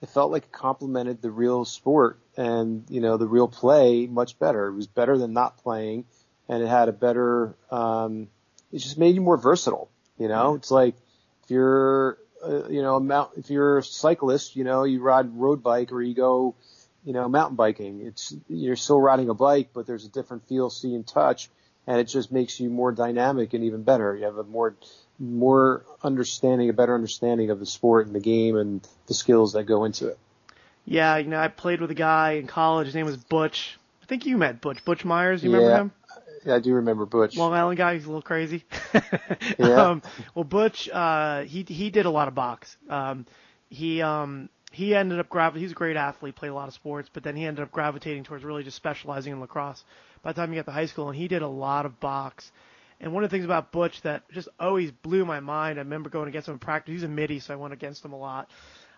it 0.00 0.08
felt 0.10 0.30
like 0.30 0.44
it 0.44 0.52
complemented 0.52 1.22
the 1.22 1.30
real 1.32 1.64
sport 1.64 2.18
and 2.36 2.84
you 2.88 3.00
know 3.00 3.16
the 3.16 3.26
real 3.26 3.48
play 3.48 4.06
much 4.06 4.38
better. 4.38 4.68
It 4.68 4.74
was 4.74 4.86
better 4.86 5.18
than 5.18 5.32
not 5.32 5.56
playing, 5.58 6.04
and 6.48 6.62
it 6.62 6.68
had 6.68 6.88
a 6.88 6.92
better. 6.92 7.56
Um, 7.72 8.28
it 8.74 8.78
just 8.80 8.98
made 8.98 9.14
you 9.14 9.20
more 9.20 9.38
versatile. 9.38 9.88
You 10.18 10.28
know, 10.28 10.54
it's 10.54 10.70
like 10.70 10.96
if 11.44 11.50
you're 11.50 12.18
uh, 12.44 12.68
you 12.68 12.82
know 12.82 12.96
a 12.96 13.00
mount, 13.00 13.30
if 13.36 13.48
you're 13.48 13.78
a 13.78 13.82
cyclist, 13.82 14.56
you 14.56 14.64
know, 14.64 14.84
you 14.84 15.00
ride 15.00 15.34
road 15.34 15.62
bike 15.62 15.92
or 15.92 16.02
you 16.02 16.14
go 16.14 16.54
you 17.04 17.12
know, 17.12 17.28
mountain 17.28 17.56
biking. 17.56 18.00
It's 18.06 18.34
you're 18.48 18.76
still 18.76 19.00
riding 19.00 19.28
a 19.28 19.34
bike, 19.34 19.70
but 19.74 19.86
there's 19.86 20.04
a 20.04 20.08
different 20.08 20.48
feel, 20.48 20.70
see, 20.70 20.94
and 20.94 21.06
touch, 21.06 21.50
and 21.86 22.00
it 22.00 22.04
just 22.04 22.32
makes 22.32 22.58
you 22.58 22.70
more 22.70 22.92
dynamic 22.92 23.52
and 23.52 23.64
even 23.64 23.82
better. 23.82 24.16
You 24.16 24.24
have 24.24 24.38
a 24.38 24.44
more 24.44 24.74
more 25.18 25.84
understanding, 26.02 26.70
a 26.70 26.72
better 26.72 26.94
understanding 26.94 27.50
of 27.50 27.60
the 27.60 27.66
sport 27.66 28.06
and 28.06 28.14
the 28.14 28.20
game 28.20 28.56
and 28.56 28.86
the 29.06 29.14
skills 29.14 29.52
that 29.52 29.64
go 29.64 29.84
into 29.84 30.08
it. 30.08 30.18
Yeah, 30.86 31.16
you 31.18 31.28
know, 31.28 31.38
I 31.38 31.48
played 31.48 31.80
with 31.80 31.90
a 31.90 31.94
guy 31.94 32.32
in 32.32 32.46
college. 32.46 32.86
His 32.86 32.94
name 32.94 33.06
was 33.06 33.16
Butch. 33.16 33.78
I 34.02 34.06
think 34.06 34.26
you 34.26 34.36
met 34.36 34.60
Butch. 34.60 34.84
Butch 34.84 35.04
Myers. 35.04 35.42
You 35.42 35.52
remember 35.52 35.76
him? 35.76 35.92
Yeah, 36.44 36.56
I 36.56 36.58
do 36.60 36.74
remember 36.74 37.06
Butch. 37.06 37.36
Long 37.36 37.52
Island 37.52 37.78
guy. 37.78 37.94
He's 37.94 38.04
a 38.04 38.08
little 38.08 38.22
crazy. 38.22 38.64
Yeah. 39.58 39.90
um, 39.90 40.02
well, 40.34 40.44
Butch, 40.44 40.88
uh, 40.88 41.42
he 41.42 41.62
he 41.62 41.90
did 41.90 42.06
a 42.06 42.10
lot 42.10 42.28
of 42.28 42.34
box. 42.34 42.76
Um, 42.88 43.26
he 43.68 44.02
um, 44.02 44.48
he 44.72 44.94
ended 44.94 45.18
up 45.20 45.28
gravi- 45.28 45.60
He's 45.60 45.72
a 45.72 45.74
great 45.74 45.96
athlete, 45.96 46.34
played 46.34 46.48
a 46.48 46.54
lot 46.54 46.68
of 46.68 46.74
sports, 46.74 47.08
but 47.12 47.22
then 47.22 47.36
he 47.36 47.44
ended 47.44 47.62
up 47.62 47.70
gravitating 47.70 48.24
towards 48.24 48.42
really 48.44 48.64
just 48.64 48.76
specializing 48.76 49.32
in 49.32 49.40
lacrosse. 49.40 49.84
By 50.22 50.32
the 50.32 50.40
time 50.40 50.50
he 50.50 50.56
got 50.56 50.64
to 50.66 50.72
high 50.72 50.86
school, 50.86 51.08
and 51.08 51.16
he 51.16 51.28
did 51.28 51.42
a 51.42 51.48
lot 51.48 51.86
of 51.86 52.00
box. 52.00 52.50
And 53.00 53.12
one 53.12 53.22
of 53.24 53.30
the 53.30 53.34
things 53.36 53.44
about 53.44 53.70
Butch 53.72 54.00
that 54.02 54.22
just 54.30 54.48
always 54.58 54.90
blew 54.90 55.24
my 55.24 55.40
mind, 55.40 55.78
I 55.78 55.82
remember 55.82 56.08
going 56.10 56.28
against 56.28 56.48
him 56.48 56.54
in 56.54 56.58
practice. 56.58 56.92
He's 56.92 57.02
a 57.02 57.08
midi, 57.08 57.38
so 57.38 57.52
I 57.52 57.56
went 57.56 57.74
against 57.74 58.04
him 58.04 58.12
a 58.12 58.18
lot. 58.18 58.48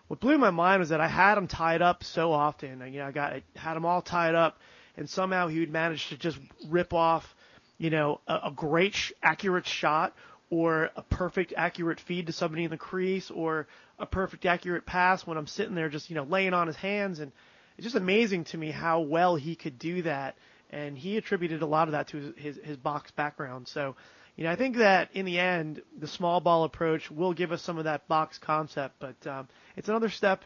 What 0.07 0.19
blew 0.21 0.37
my 0.37 0.51
mind 0.51 0.79
was 0.79 0.89
that 0.89 1.01
I 1.01 1.07
had 1.07 1.37
him 1.37 1.47
tied 1.47 1.81
up 1.81 2.03
so 2.03 2.31
often. 2.31 2.79
You 2.91 2.99
know, 2.99 3.07
I 3.07 3.11
got 3.11 3.33
I 3.33 3.43
had 3.55 3.75
him 3.75 3.85
all 3.85 4.01
tied 4.01 4.35
up, 4.35 4.59
and 4.95 5.09
somehow 5.09 5.47
he 5.47 5.59
would 5.59 5.71
manage 5.71 6.07
to 6.09 6.17
just 6.17 6.39
rip 6.69 6.93
off, 6.93 7.35
you 7.77 7.89
know, 7.89 8.19
a, 8.27 8.39
a 8.45 8.51
great 8.55 8.95
sh- 8.95 9.11
accurate 9.21 9.65
shot 9.65 10.13
or 10.49 10.89
a 10.95 11.01
perfect 11.01 11.53
accurate 11.55 11.99
feed 11.99 12.27
to 12.27 12.33
somebody 12.33 12.63
in 12.63 12.69
the 12.69 12.77
crease 12.77 13.29
or 13.31 13.67
a 13.99 14.05
perfect 14.05 14.45
accurate 14.45 14.85
pass 14.85 15.25
when 15.25 15.37
I'm 15.37 15.47
sitting 15.47 15.75
there 15.75 15.89
just 15.89 16.09
you 16.09 16.15
know 16.15 16.23
laying 16.23 16.53
on 16.53 16.67
his 16.67 16.75
hands 16.77 17.19
and 17.19 17.31
it's 17.77 17.83
just 17.83 17.95
amazing 17.95 18.45
to 18.45 18.57
me 18.57 18.71
how 18.71 19.01
well 19.01 19.35
he 19.35 19.55
could 19.55 19.77
do 19.77 20.01
that 20.03 20.35
and 20.69 20.97
he 20.97 21.17
attributed 21.17 21.61
a 21.61 21.65
lot 21.65 21.87
of 21.87 21.93
that 21.93 22.07
to 22.09 22.17
his 22.17 22.33
his, 22.37 22.59
his 22.63 22.77
box 22.77 23.11
background. 23.11 23.67
So, 23.67 23.95
you 24.35 24.43
know, 24.43 24.51
I 24.51 24.55
think 24.55 24.77
that 24.77 25.09
in 25.13 25.25
the 25.25 25.39
end, 25.39 25.81
the 25.97 26.07
small 26.07 26.39
ball 26.39 26.63
approach 26.63 27.09
will 27.09 27.33
give 27.33 27.51
us 27.51 27.61
some 27.61 27.77
of 27.77 27.85
that 27.85 28.07
box 28.07 28.37
concept, 28.37 28.95
but 28.99 29.27
um, 29.27 29.47
it's 29.75 29.89
another 29.89 30.09
step 30.09 30.43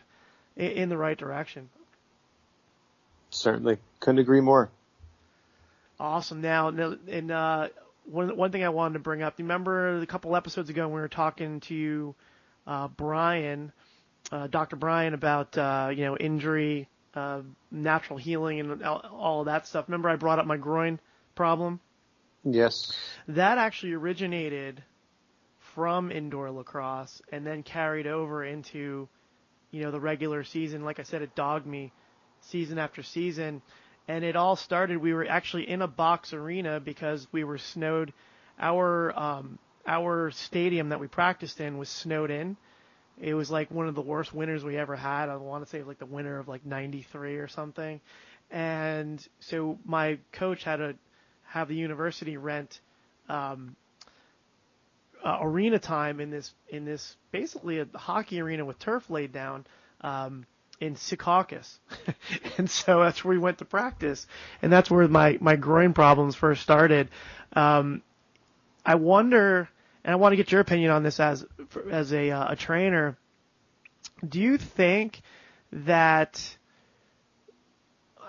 in, 0.55 0.71
in 0.71 0.89
the 0.89 0.97
right 0.97 1.17
direction. 1.17 1.69
Certainly, 3.31 3.77
couldn't 3.99 4.19
agree 4.19 4.41
more. 4.41 4.69
Awesome. 6.01 6.41
Now, 6.41 6.69
and 6.69 7.29
uh, 7.31 7.67
one 8.05 8.35
one 8.35 8.51
thing 8.51 8.63
I 8.63 8.69
wanted 8.69 8.93
to 8.93 8.99
bring 9.01 9.21
up. 9.21 9.35
Remember 9.37 10.01
a 10.01 10.05
couple 10.07 10.35
episodes 10.35 10.67
ago 10.71 10.87
when 10.87 10.95
we 10.95 11.01
were 11.01 11.07
talking 11.07 11.59
to 11.61 12.15
uh, 12.65 12.87
Brian, 12.87 13.71
uh, 14.31 14.47
Dr. 14.47 14.77
Brian, 14.77 15.13
about 15.13 15.55
uh, 15.59 15.91
you 15.95 16.03
know 16.05 16.17
injury, 16.17 16.89
uh, 17.13 17.41
natural 17.69 18.17
healing, 18.17 18.59
and 18.59 18.83
all, 18.83 19.05
all 19.11 19.39
of 19.41 19.45
that 19.45 19.67
stuff. 19.67 19.85
Remember 19.87 20.09
I 20.09 20.15
brought 20.15 20.39
up 20.39 20.47
my 20.47 20.57
groin 20.57 20.99
problem. 21.35 21.79
Yes. 22.43 22.91
That 23.27 23.59
actually 23.59 23.93
originated 23.93 24.81
from 25.75 26.11
indoor 26.11 26.49
lacrosse 26.49 27.21
and 27.31 27.45
then 27.45 27.61
carried 27.61 28.07
over 28.07 28.43
into 28.43 29.07
you 29.69 29.83
know 29.83 29.91
the 29.91 29.99
regular 29.99 30.43
season. 30.43 30.83
Like 30.83 30.99
I 30.99 31.03
said, 31.03 31.21
it 31.21 31.35
dogged 31.35 31.67
me 31.67 31.91
season 32.39 32.79
after 32.79 33.03
season. 33.03 33.61
And 34.11 34.25
it 34.25 34.35
all 34.35 34.57
started. 34.57 34.97
We 34.97 35.13
were 35.13 35.25
actually 35.25 35.69
in 35.69 35.81
a 35.81 35.87
box 35.87 36.33
arena 36.33 36.81
because 36.81 37.25
we 37.31 37.45
were 37.45 37.57
snowed. 37.57 38.11
Our 38.59 39.17
um, 39.17 39.57
our 39.87 40.31
stadium 40.31 40.89
that 40.89 40.99
we 40.99 41.07
practiced 41.07 41.61
in 41.61 41.77
was 41.77 41.87
snowed 41.87 42.29
in. 42.29 42.57
It 43.21 43.35
was 43.35 43.49
like 43.49 43.71
one 43.71 43.87
of 43.87 43.95
the 43.95 44.01
worst 44.01 44.33
winters 44.33 44.65
we 44.65 44.75
ever 44.75 44.97
had. 44.97 45.29
I 45.29 45.37
want 45.37 45.63
to 45.63 45.69
say 45.69 45.83
like 45.83 45.97
the 45.97 46.05
winter 46.05 46.37
of 46.39 46.49
like 46.49 46.65
'93 46.65 47.37
or 47.37 47.47
something. 47.47 48.01
And 48.49 49.25
so 49.39 49.79
my 49.85 50.19
coach 50.33 50.65
had 50.65 50.77
to 50.77 50.95
have 51.43 51.69
the 51.69 51.75
university 51.75 52.35
rent 52.35 52.81
um, 53.29 53.77
uh, 55.23 55.37
arena 55.39 55.79
time 55.79 56.19
in 56.19 56.31
this 56.31 56.53
in 56.67 56.83
this 56.83 57.15
basically 57.31 57.79
a 57.79 57.87
hockey 57.95 58.41
arena 58.41 58.65
with 58.65 58.77
turf 58.77 59.09
laid 59.09 59.31
down. 59.31 59.65
Um, 60.01 60.45
in 60.81 60.95
Secaucus. 60.95 61.77
and 62.57 62.69
so 62.69 62.99
that's 63.01 63.23
where 63.23 63.35
we 63.35 63.37
went 63.37 63.59
to 63.59 63.65
practice. 63.65 64.27
And 64.61 64.73
that's 64.73 64.89
where 64.89 65.07
my, 65.07 65.37
my 65.39 65.55
groin 65.55 65.93
problems 65.93 66.35
first 66.35 66.63
started. 66.63 67.07
Um, 67.53 68.01
I 68.83 68.95
wonder, 68.95 69.69
and 70.03 70.11
I 70.11 70.15
want 70.15 70.33
to 70.33 70.37
get 70.37 70.51
your 70.51 70.59
opinion 70.59 70.91
on 70.91 71.03
this 71.03 71.19
as, 71.19 71.45
as 71.89 72.11
a, 72.11 72.31
uh, 72.31 72.53
a 72.53 72.55
trainer. 72.55 73.15
Do 74.27 74.41
you 74.41 74.57
think 74.57 75.21
that, 75.71 76.57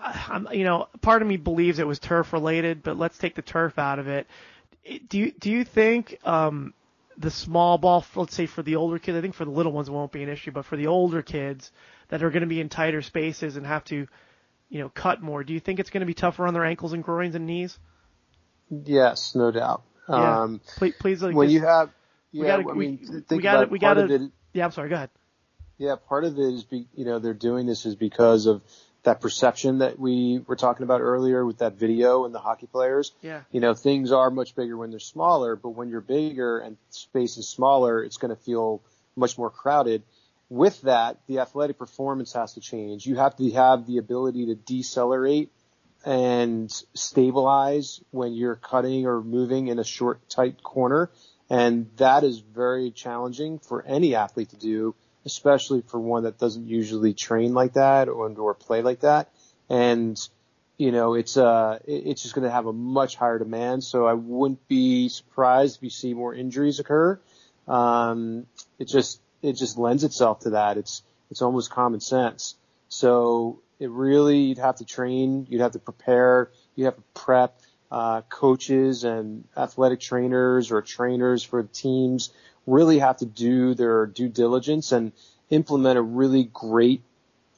I'm, 0.01 0.47
you 0.53 0.65
know, 0.65 0.89
part 1.01 1.23
of 1.23 1.29
me 1.29 1.39
believes 1.39 1.79
it 1.79 1.87
was 1.87 1.99
turf 1.99 2.35
related, 2.35 2.83
but 2.83 2.99
let's 2.99 3.17
take 3.17 3.35
the 3.35 3.43
turf 3.43 3.79
out 3.79 3.99
of 3.99 4.09
it. 4.09 4.27
Do 5.09 5.19
you, 5.19 5.33
do 5.33 5.51
you 5.51 5.65
think, 5.65 6.19
um, 6.25 6.75
the 7.19 7.31
small 7.31 7.79
ball, 7.79 8.05
let's 8.15 8.35
say 8.35 8.47
for 8.47 8.63
the 8.63 8.77
older 8.77 8.99
kids, 8.99 9.17
I 9.17 9.21
think 9.21 9.35
for 9.35 9.45
the 9.45 9.51
little 9.51 9.73
ones 9.73 9.89
it 9.89 9.93
won't 9.93 10.13
be 10.13 10.23
an 10.23 10.29
issue, 10.29 10.51
but 10.51 10.65
for 10.65 10.77
the 10.77 10.87
older 10.87 11.23
kids 11.23 11.71
that 12.09 12.23
are 12.23 12.31
going 12.31 12.43
to 12.43 12.47
be 12.47 12.61
in 12.61 12.69
tighter 12.69 13.03
spaces 13.03 13.57
and 13.57 13.67
have 13.67 13.85
to, 13.85 14.07
you 14.69 14.79
know, 14.79 14.89
cut 14.89 15.23
more, 15.23 15.45
do 15.45 15.53
you 15.53 15.61
think 15.61 15.81
it's 15.81 15.91
going 15.91 16.01
to 16.01 16.07
be 16.07 16.15
tougher 16.15 16.47
on 16.47 16.55
their 16.55 16.65
ankles 16.65 16.93
and 16.93 17.03
groins 17.03 17.35
and 17.35 17.47
knees? 17.47 17.79
Yes, 18.71 19.35
no 19.35 19.51
doubt. 19.51 19.83
Yeah. 20.09 20.41
Um, 20.43 20.61
please, 20.77 20.95
please 20.99 21.23
like, 21.23 21.35
when 21.35 21.51
you 21.51 21.61
have, 21.61 21.91
yeah, 22.33 22.41
we 22.41 22.47
gotta, 22.47 22.71
I 22.71 22.75
mean, 22.75 22.99
we, 23.01 23.07
think 23.07 23.31
we 23.31 23.39
gotta, 23.43 23.67
we 23.67 23.79
gotta, 23.79 24.15
it, 24.15 24.23
yeah, 24.53 24.65
I'm 24.65 24.73
sorry, 24.73 24.89
go 24.89 24.97
ahead. 24.97 25.11
Yeah, 25.79 25.97
part 25.97 26.25
of 26.25 26.39
it 26.39 26.41
is, 26.41 26.65
be, 26.65 26.87
you 26.95 27.05
know, 27.05 27.19
they're 27.19 27.35
doing 27.35 27.67
this 27.67 27.87
is 27.87 27.95
because 27.95 28.47
of 28.47 28.63
that 29.05 29.21
perception 29.21 29.79
that 29.79 29.99
we 29.99 30.41
were 30.47 30.57
talking 30.57 30.85
about 30.85 31.01
earlier 31.01 31.45
with 31.45 31.59
that 31.59 31.75
video 31.75 32.25
and 32.25 32.35
the 32.35 32.39
hockey 32.39 32.67
players. 32.67 33.13
Yeah. 33.21 33.41
You 33.51 33.61
know, 33.61 33.75
things 33.75 34.13
are 34.13 34.31
much 34.31 34.55
bigger 34.55 34.77
when 34.77 34.91
they're 34.91 35.01
smaller, 35.01 35.57
but 35.57 35.71
when 35.71 35.89
you're 35.89 36.01
bigger 36.01 36.59
and 36.59 36.77
space 36.91 37.37
is 37.37 37.49
smaller, 37.49 38.03
it's 38.03 38.17
going 38.17 38.35
to 38.35 38.41
feel 38.41 38.81
much 39.17 39.37
more 39.37 39.51
crowded. 39.51 40.03
With 40.53 40.83
that, 40.83 41.19
the 41.27 41.39
athletic 41.39 41.79
performance 41.79 42.33
has 42.35 42.55
to 42.55 42.61
change. 42.61 43.07
You 43.07 43.17
have 43.17 43.37
to 43.37 43.51
have 43.53 43.87
the 43.87 43.99
ability 43.99 44.47
to 44.47 44.55
decelerate 44.55 45.51
and 46.05 46.71
stabilize 46.95 48.01
when 48.11 48.35
you're 48.35 48.57
cutting 48.57 49.07
or 49.07 49.23
moving 49.23 49.69
in 49.69 49.79
a 49.79 49.85
short, 49.85 50.29
tight 50.29 50.63
corner. 50.63 51.11
And 51.49 51.91
that 51.97 52.25
is 52.25 52.39
very 52.41 52.91
challenging 52.91 53.61
for 53.61 53.83
any 53.83 54.15
athlete 54.15 54.51
to 54.51 54.57
do 54.57 54.95
especially 55.25 55.83
for 55.83 56.01
one 56.01 56.25
that 56.25 56.39
doesn't 56.39 56.67
usually 56.67 57.15
train 57.15 57.55
like 57.55 57.75
that 57.75 58.09
or, 58.09 58.29
or 58.29 58.55
play 58.55 58.83
like 58.83 59.01
that. 59.01 59.31
And, 59.69 60.19
you 60.77 60.93
know, 60.93 61.15
it's, 61.15 61.37
uh, 61.37 61.79
it's 61.87 62.23
just 62.23 62.35
going 62.35 62.47
to 62.47 62.51
have 62.51 62.67
a 62.67 62.73
much 62.73 63.17
higher 63.17 63.39
demand. 63.39 63.85
So 63.85 64.07
I 64.07 64.15
wouldn't 64.15 64.67
be 64.69 65.09
surprised 65.09 65.77
if 65.77 65.83
you 65.83 65.91
see 65.91 66.15
more 66.15 66.35
injuries 66.35 66.81
occur. 66.81 67.21
Um, 67.69 68.47
it 68.79 68.89
just, 68.89 69.21
it 69.43 69.55
just 69.55 69.77
lends 69.77 70.05
itself 70.05 70.41
to 70.41 70.51
that. 70.51 70.77
It's, 70.77 71.03
it's 71.31 71.43
almost 71.43 71.71
common 71.71 72.01
sense. 72.01 72.55
So 72.89 73.61
it 73.79 73.91
really, 73.91 74.39
you'd 74.39 74.59
have 74.59 74.77
to 74.77 74.85
train, 74.85 75.47
you'd 75.51 75.61
have 75.61 75.73
to 75.73 75.79
prepare, 75.79 76.51
you 76.77 76.85
have 76.87 76.97
to 76.97 77.03
prep, 77.15 77.59
uh, 77.91 78.23
coaches 78.23 79.05
and 79.05 79.45
athletic 79.55 80.01
trainers 80.01 80.71
or 80.73 80.81
trainers 80.81 81.43
for 81.43 81.63
teams 81.63 82.31
really 82.67 82.99
have 83.01 83.19
to 83.19 83.27
do 83.27 83.75
their 83.75 84.07
due 84.07 84.29
diligence 84.29 84.93
and 84.93 85.13
implement 85.51 85.99
a 85.99 86.03
really 86.03 86.45
great 86.45 87.03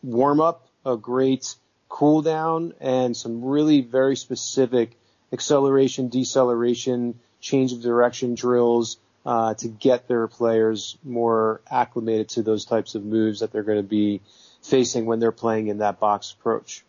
warm 0.02 0.40
up, 0.40 0.66
a 0.84 0.96
great 0.96 1.54
cool 1.88 2.22
down, 2.22 2.72
and 2.80 3.16
some 3.16 3.44
really 3.44 3.80
very 3.80 4.16
specific 4.16 4.98
acceleration, 5.32 6.08
deceleration, 6.08 7.20
change 7.40 7.72
of 7.72 7.80
direction 7.80 8.34
drills 8.34 8.96
uh, 9.24 9.54
to 9.54 9.68
get 9.68 10.06
their 10.06 10.26
players 10.28 10.98
more 11.02 11.62
acclimated 11.70 12.28
to 12.30 12.42
those 12.42 12.64
types 12.64 12.94
of 12.94 13.04
moves 13.04 13.40
that 13.40 13.52
they're 13.52 13.62
going 13.62 13.78
to 13.78 13.82
be 13.82 14.20
facing 14.62 15.06
when 15.06 15.18
they're 15.18 15.32
playing 15.32 15.68
in 15.68 15.78
that 15.78 15.98
box 15.98 16.34
approach. 16.38 16.84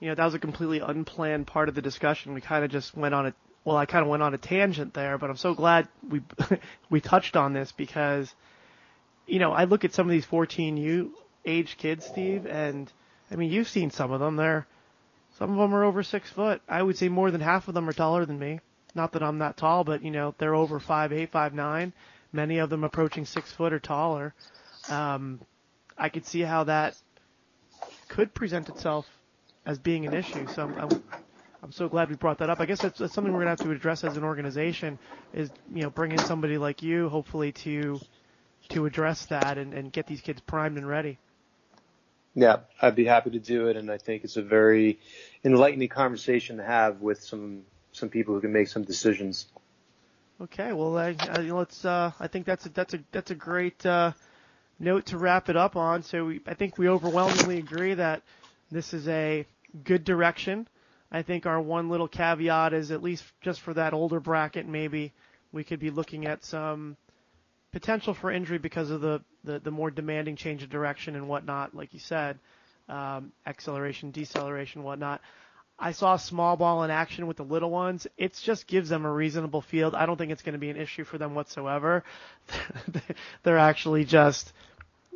You 0.00 0.08
know, 0.08 0.14
that 0.14 0.24
was 0.24 0.34
a 0.34 0.38
completely 0.38 0.80
unplanned 0.80 1.46
part 1.46 1.68
of 1.68 1.74
the 1.74 1.82
discussion. 1.82 2.34
We 2.34 2.40
kind 2.40 2.64
of 2.64 2.70
just 2.70 2.96
went 2.96 3.14
on 3.14 3.26
a 3.26 3.34
well, 3.64 3.76
I 3.76 3.84
kind 3.84 4.02
of 4.02 4.08
went 4.08 4.22
on 4.22 4.32
a 4.32 4.38
tangent 4.38 4.94
there, 4.94 5.18
but 5.18 5.28
I'm 5.28 5.36
so 5.36 5.52
glad 5.52 5.88
we 6.08 6.22
we 6.90 7.00
touched 7.00 7.36
on 7.36 7.52
this 7.52 7.72
because, 7.72 8.32
you 9.26 9.38
know, 9.38 9.52
I 9.52 9.64
look 9.64 9.84
at 9.84 9.92
some 9.92 10.06
of 10.06 10.10
these 10.10 10.24
14U 10.26 11.10
age 11.44 11.76
kids, 11.76 12.06
Steve, 12.06 12.46
and 12.46 12.90
I 13.30 13.36
mean, 13.36 13.50
you've 13.52 13.68
seen 13.68 13.90
some 13.90 14.12
of 14.12 14.20
them. 14.20 14.36
They're 14.36 14.66
some 15.38 15.52
of 15.52 15.58
them 15.58 15.74
are 15.74 15.84
over 15.84 16.02
six 16.02 16.30
foot. 16.30 16.62
I 16.68 16.82
would 16.82 16.96
say 16.96 17.08
more 17.08 17.30
than 17.30 17.40
half 17.40 17.68
of 17.68 17.74
them 17.74 17.88
are 17.88 17.92
taller 17.92 18.24
than 18.24 18.38
me. 18.38 18.60
Not 18.94 19.12
that 19.12 19.22
I'm 19.22 19.38
that 19.38 19.56
tall, 19.56 19.84
but 19.84 20.02
you 20.02 20.10
know, 20.10 20.34
they're 20.38 20.54
over 20.54 20.80
five 20.80 21.12
eight, 21.12 21.30
five 21.30 21.54
nine. 21.54 21.92
Many 22.32 22.58
of 22.58 22.70
them 22.70 22.84
approaching 22.84 23.24
six 23.24 23.52
foot 23.52 23.72
or 23.72 23.78
taller. 23.78 24.34
Um, 24.88 25.40
I 25.96 26.08
could 26.08 26.26
see 26.26 26.40
how 26.40 26.64
that 26.64 26.96
could 28.08 28.34
present 28.34 28.68
itself 28.68 29.08
as 29.66 29.78
being 29.78 30.06
an 30.06 30.14
issue. 30.14 30.46
So 30.54 30.64
I'm, 30.64 30.78
I'm 30.78 31.02
I'm 31.62 31.72
so 31.72 31.88
glad 31.88 32.08
we 32.08 32.14
brought 32.14 32.38
that 32.38 32.50
up. 32.50 32.60
I 32.60 32.66
guess 32.66 32.80
that's, 32.80 32.98
that's 32.98 33.12
something 33.12 33.32
we're 33.32 33.40
gonna 33.40 33.50
have 33.50 33.60
to 33.60 33.70
address 33.70 34.04
as 34.04 34.16
an 34.16 34.24
organization. 34.24 34.98
Is 35.32 35.50
you 35.72 35.82
know 35.82 35.90
bring 35.90 36.12
in 36.12 36.18
somebody 36.18 36.58
like 36.58 36.82
you, 36.82 37.08
hopefully 37.08 37.52
to 37.52 38.00
to 38.70 38.86
address 38.86 39.26
that 39.26 39.58
and, 39.58 39.74
and 39.74 39.92
get 39.92 40.06
these 40.06 40.20
kids 40.20 40.40
primed 40.40 40.76
and 40.76 40.86
ready. 40.86 41.18
Yeah, 42.34 42.58
I'd 42.80 42.94
be 42.94 43.04
happy 43.04 43.30
to 43.30 43.38
do 43.38 43.68
it, 43.68 43.76
and 43.76 43.90
I 43.90 43.98
think 43.98 44.22
it's 44.22 44.36
a 44.36 44.42
very 44.42 45.00
enlightening 45.44 45.88
conversation 45.88 46.58
to 46.58 46.64
have 46.64 47.00
with 47.00 47.24
some 47.24 47.62
some 47.98 48.08
people 48.08 48.34
who 48.34 48.40
can 48.40 48.52
make 48.52 48.68
some 48.68 48.84
decisions. 48.84 49.46
Okay, 50.40 50.72
well, 50.72 50.96
uh, 50.96 51.12
let's. 51.40 51.84
Uh, 51.84 52.12
I 52.20 52.28
think 52.28 52.46
that's 52.46 52.66
a, 52.66 52.68
that's 52.68 52.94
a 52.94 53.00
that's 53.10 53.30
a 53.32 53.34
great 53.34 53.84
uh, 53.84 54.12
note 54.78 55.06
to 55.06 55.18
wrap 55.18 55.48
it 55.48 55.56
up 55.56 55.74
on. 55.76 56.02
So 56.02 56.26
we, 56.26 56.40
I 56.46 56.54
think 56.54 56.78
we 56.78 56.88
overwhelmingly 56.88 57.58
agree 57.58 57.94
that 57.94 58.22
this 58.70 58.94
is 58.94 59.08
a 59.08 59.44
good 59.84 60.04
direction. 60.04 60.68
I 61.10 61.22
think 61.22 61.46
our 61.46 61.60
one 61.60 61.88
little 61.88 62.08
caveat 62.08 62.72
is 62.72 62.90
at 62.90 63.02
least 63.02 63.24
just 63.40 63.60
for 63.60 63.74
that 63.74 63.94
older 63.94 64.20
bracket, 64.20 64.66
maybe 64.66 65.12
we 65.52 65.64
could 65.64 65.80
be 65.80 65.90
looking 65.90 66.26
at 66.26 66.44
some 66.44 66.96
potential 67.72 68.14
for 68.14 68.30
injury 68.30 68.58
because 68.58 68.90
of 68.90 69.00
the, 69.00 69.22
the, 69.44 69.58
the 69.58 69.70
more 69.70 69.90
demanding 69.90 70.36
change 70.36 70.62
of 70.62 70.70
direction 70.70 71.16
and 71.16 71.28
whatnot, 71.28 71.74
like 71.74 71.94
you 71.94 72.00
said, 72.00 72.38
um, 72.88 73.32
acceleration, 73.46 74.10
deceleration, 74.10 74.82
whatnot. 74.82 75.20
I 75.78 75.92
saw 75.92 76.16
small 76.16 76.56
ball 76.56 76.82
in 76.82 76.90
action 76.90 77.26
with 77.26 77.36
the 77.36 77.44
little 77.44 77.70
ones. 77.70 78.06
It 78.16 78.34
just 78.34 78.66
gives 78.66 78.88
them 78.88 79.04
a 79.04 79.12
reasonable 79.12 79.60
field. 79.60 79.94
I 79.94 80.06
don't 80.06 80.16
think 80.16 80.32
it's 80.32 80.42
going 80.42 80.54
to 80.54 80.58
be 80.58 80.70
an 80.70 80.76
issue 80.76 81.04
for 81.04 81.18
them 81.18 81.34
whatsoever. 81.34 82.02
They're 83.44 83.58
actually 83.58 84.04
just 84.04 84.52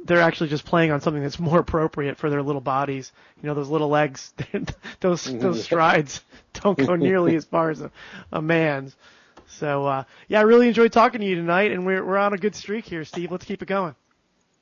they're 0.05 0.21
actually 0.21 0.51
just 0.51 0.65
playing 0.65 0.91
on 0.91 1.01
something 1.01 1.23
that's 1.23 1.39
more 1.39 1.61
appropriate 1.61 2.19
for 2.19 2.29
their 2.29 2.43
little 2.43 2.61
bodies. 2.61 3.13
You 3.41 3.49
know, 3.49 3.55
those 3.55 3.69
little 3.69 3.89
legs, 3.89 4.35
those 5.01 5.25
those 5.25 5.63
strides 5.63 6.23
don't 6.55 6.79
go 6.79 6.97
nearly 6.97 7.37
as 7.37 7.45
far 7.45 7.71
as 7.71 7.81
a, 7.81 7.91
a 8.33 8.43
man's. 8.43 8.97
So 9.47 9.87
uh, 9.87 10.05
yeah, 10.29 10.41
I 10.41 10.43
really 10.43 10.69
enjoyed 10.69 10.93
talking 10.93 11.21
to 11.21 11.27
you 11.27 11.37
tonight, 11.37 11.73
and 11.73 11.87
we're 11.87 12.05
we're 12.05 12.17
on 12.17 12.33
a 12.33 12.39
good 12.39 12.55
streak 12.55 12.85
here, 12.85 13.05
Steve. 13.05 13.31
Let's 13.31 13.45
keep 13.45 13.63
it 13.63 13.67
going. 13.67 13.95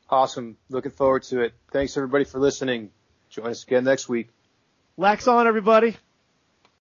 Awesome. 0.08 0.56
Looking 0.68 0.92
forward 0.92 1.22
to 1.24 1.40
it. 1.40 1.54
Thanks 1.72 1.96
everybody 1.96 2.24
for 2.24 2.38
listening. 2.38 2.90
Join 3.30 3.46
us 3.46 3.62
again 3.62 3.84
next 3.84 4.08
week. 4.08 4.28
Lax 5.00 5.26
on, 5.26 5.46
everybody. 5.46 5.96